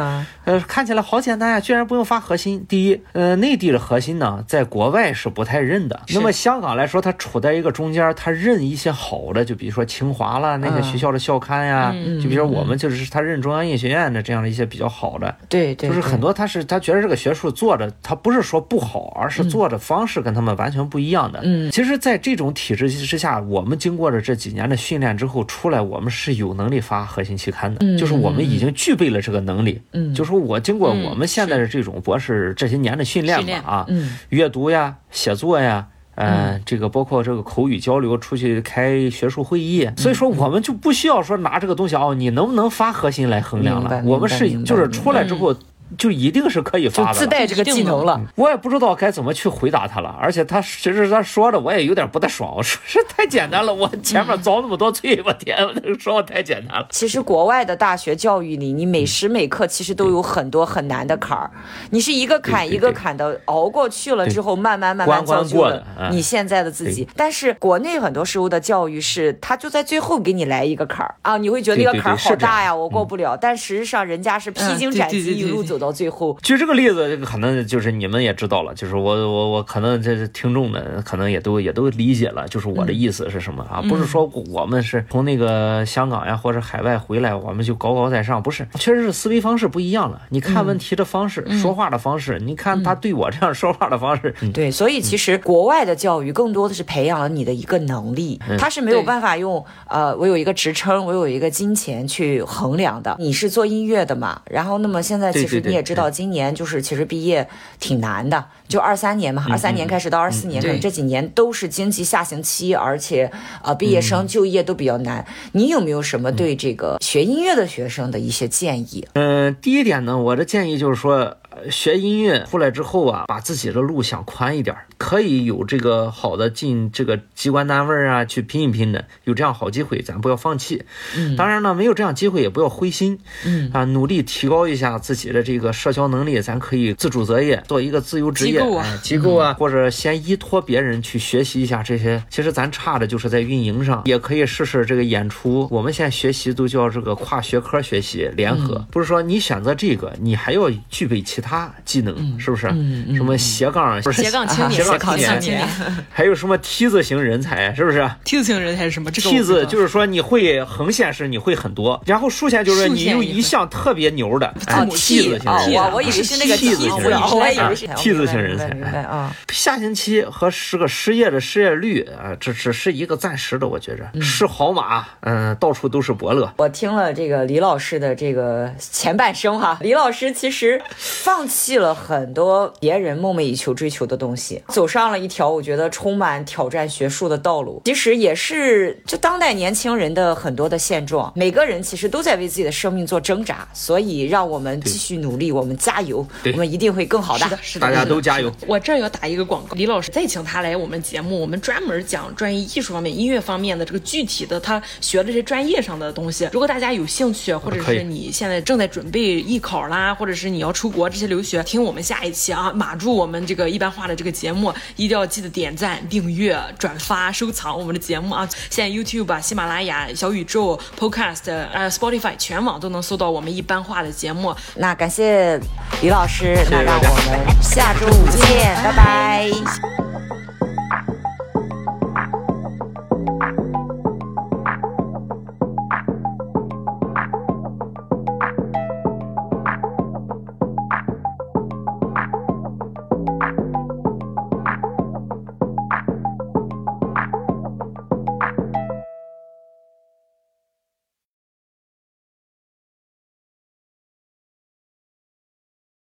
[0.46, 2.66] 呃，看起来好简单呀，居然不用发核心。
[2.68, 6.02] 第一，呃，内地的核心呢，在国外是不太认的。
[6.10, 15.36] 那么香港来说，它处在一个中间，它认一些好的，就比如说清华啦那些学校的校刊呀，就比如说我们就是他认中央音乐学院的这样的一些比较好的。
[15.48, 15.90] 对对。
[15.90, 17.04] 就是很多他是他觉得。
[17.04, 21.40] 这个学术做的，他不是说不好，而是做的方式跟他们完全不一样的。
[21.44, 29.82] 嗯，其实，在这种体制之下，我们经过了这几年的训练之后出来，我们是有能力发核心期刊的，就是我们已经具备了这个能力。
[29.94, 33.88] 嗯，就说我经过我们现在的这种博士这些年的训练吧，啊，
[34.28, 44.04] 阅读呀、写作呀，嗯，这个包括这个口语交流，出去开学术会议，所以说我们就不需要说拿这个东西哦，你能不能发核心来衡量了？
[44.06, 45.56] 我们是就是出来之后。
[45.98, 48.20] 就一定是可以发的，自带这个技能了。
[48.36, 52.54] 我也不知道该怎么去回答他了，而且他其实他说的我也有点不太爽。
[52.56, 56.88] 我说 这太简单了，我前面遭那么多罪，我天，我说我太简单了。
[56.90, 61.52] 其实国外的大学教育里，你每时每刻其实都有很多很难的坎儿，
[61.92, 67.08] 你是一个坎一个坎的熬过去了之后，慢慢慢慢造就了你现在的自己。
[67.16, 73.38] 但是国内很多时候的教育是，他就在最后给你来一个坎儿啊，你会觉得那个坎儿好大呀，我过不了。
[73.38, 75.73] 但实际上人家是披荆斩棘一路走。
[75.78, 83.82] 到最后，举这个例子，这个可能就是你们也知道了，就是我我我可能这听众们可能也都也都理解了，就是我的意思是什么啊？
[83.82, 90.22] 不是说我们是从那个香港呀或者海外回来，我们就高高在上，不是，确实是思维方式不一样了。
[90.30, 103.16] 你看问题的方式，说话的方式，你看他对我这样说话的方式，对，所以其实国外的教育更多的是培养了你的一个能力，他是没有办法用呃，我有一个职称，我有一个金钱去衡量的。
[103.20, 104.42] 你是做音乐的嘛？
[104.50, 105.62] 然后那么现在其实。
[105.64, 107.47] 你也知道，今年就是其实毕业
[107.80, 115.24] 挺难的，就二三年嘛，二三年开始到二四年，可能这几年都是经济下行期，而且呃，毕业生就业都比较难。
[115.52, 119.08] 你有没有什么对这个学音乐的学生的一些建议？
[119.14, 121.38] 嗯，第一点呢，我的建议就是说。
[121.70, 130.84] 学音乐出来之后啊，把自己的路想宽一点，可以有这个好的进这个机关单位啊，去拼一拼的，有这样好机会，咱不要放弃。
[131.16, 133.20] 嗯，当然呢，没有这样机会也不要灰心。
[133.46, 138.60] 嗯啊，努力提高一下自己的这个社交能力，咱可以自主择业，做一个自由职业
[139.01, 142.22] 机构啊，或者先依托别人去学习一下这些。
[142.30, 145.68] 其实咱差的就是在运营上，也可以试试这个演出。
[145.72, 151.72] 我们现在学习都叫这个跨学科学习联合，不是说你选择这个，你还要具备其他。
[151.86, 152.39] 技能？
[152.39, 152.68] 是不是？
[152.74, 154.84] 嗯什么斜杠不是斜杠青年？
[154.84, 155.68] 斜杠青年？
[156.09, 157.74] 还有什么梯子型人才？
[157.74, 164.53] 是不是梯子型人才是什么梯子就是说你会横线是你会很多，然后竖线就是你有一项特别牛的。
[164.66, 165.51] 哎，梯子型人才。
[165.72, 166.89] 我我以为是那个梯子。
[166.93, 168.68] 我以为是 T 字型人才。
[169.04, 176.51] 啊，下星期和是个失业的失业率啊，这只是一个暂时的，我觉着是好马，嗯，到处都是伯乐。
[176.58, 187.82] 我听了这个李老师的这个前半生哈， 李老师其实放弃了很多别人梦寐以求追求的东西，走上了一条我觉得充满挑战学术的道路。
[187.86, 197.45] 其实也是就当代年轻人的很多的现状，每个人其实都在为自己的生命做挣扎，所以让我们继续努力，我们加油，我们一定会更好的。
[197.45, 198.52] 是的，是的，大家都加油。
[198.68, 206.50] 我这儿要打一个广告，李老师再请他来我们节目，我们专门讲专业艺术方面、音乐方面的这个具体的他学的这些专业上的东西。
[206.52, 218.48] 如果大家有兴趣，或者是你现在正在准备艺考啦，或者是你要出国这些留学，听我们下一期啊，码住我们这个一般化的这个节目，一定要记得点赞、订阅、转发、收藏我们的节目啊！
[218.70, 224.56] 现在 YouTube 啊、喜马拉雅、小宇宙、Podcast、呃 Spotify 全网都能搜到我们一般化的节目。
[224.76, 225.60] 那感谢
[226.02, 230.43] 李老师，那让我们下周五再见拜拜。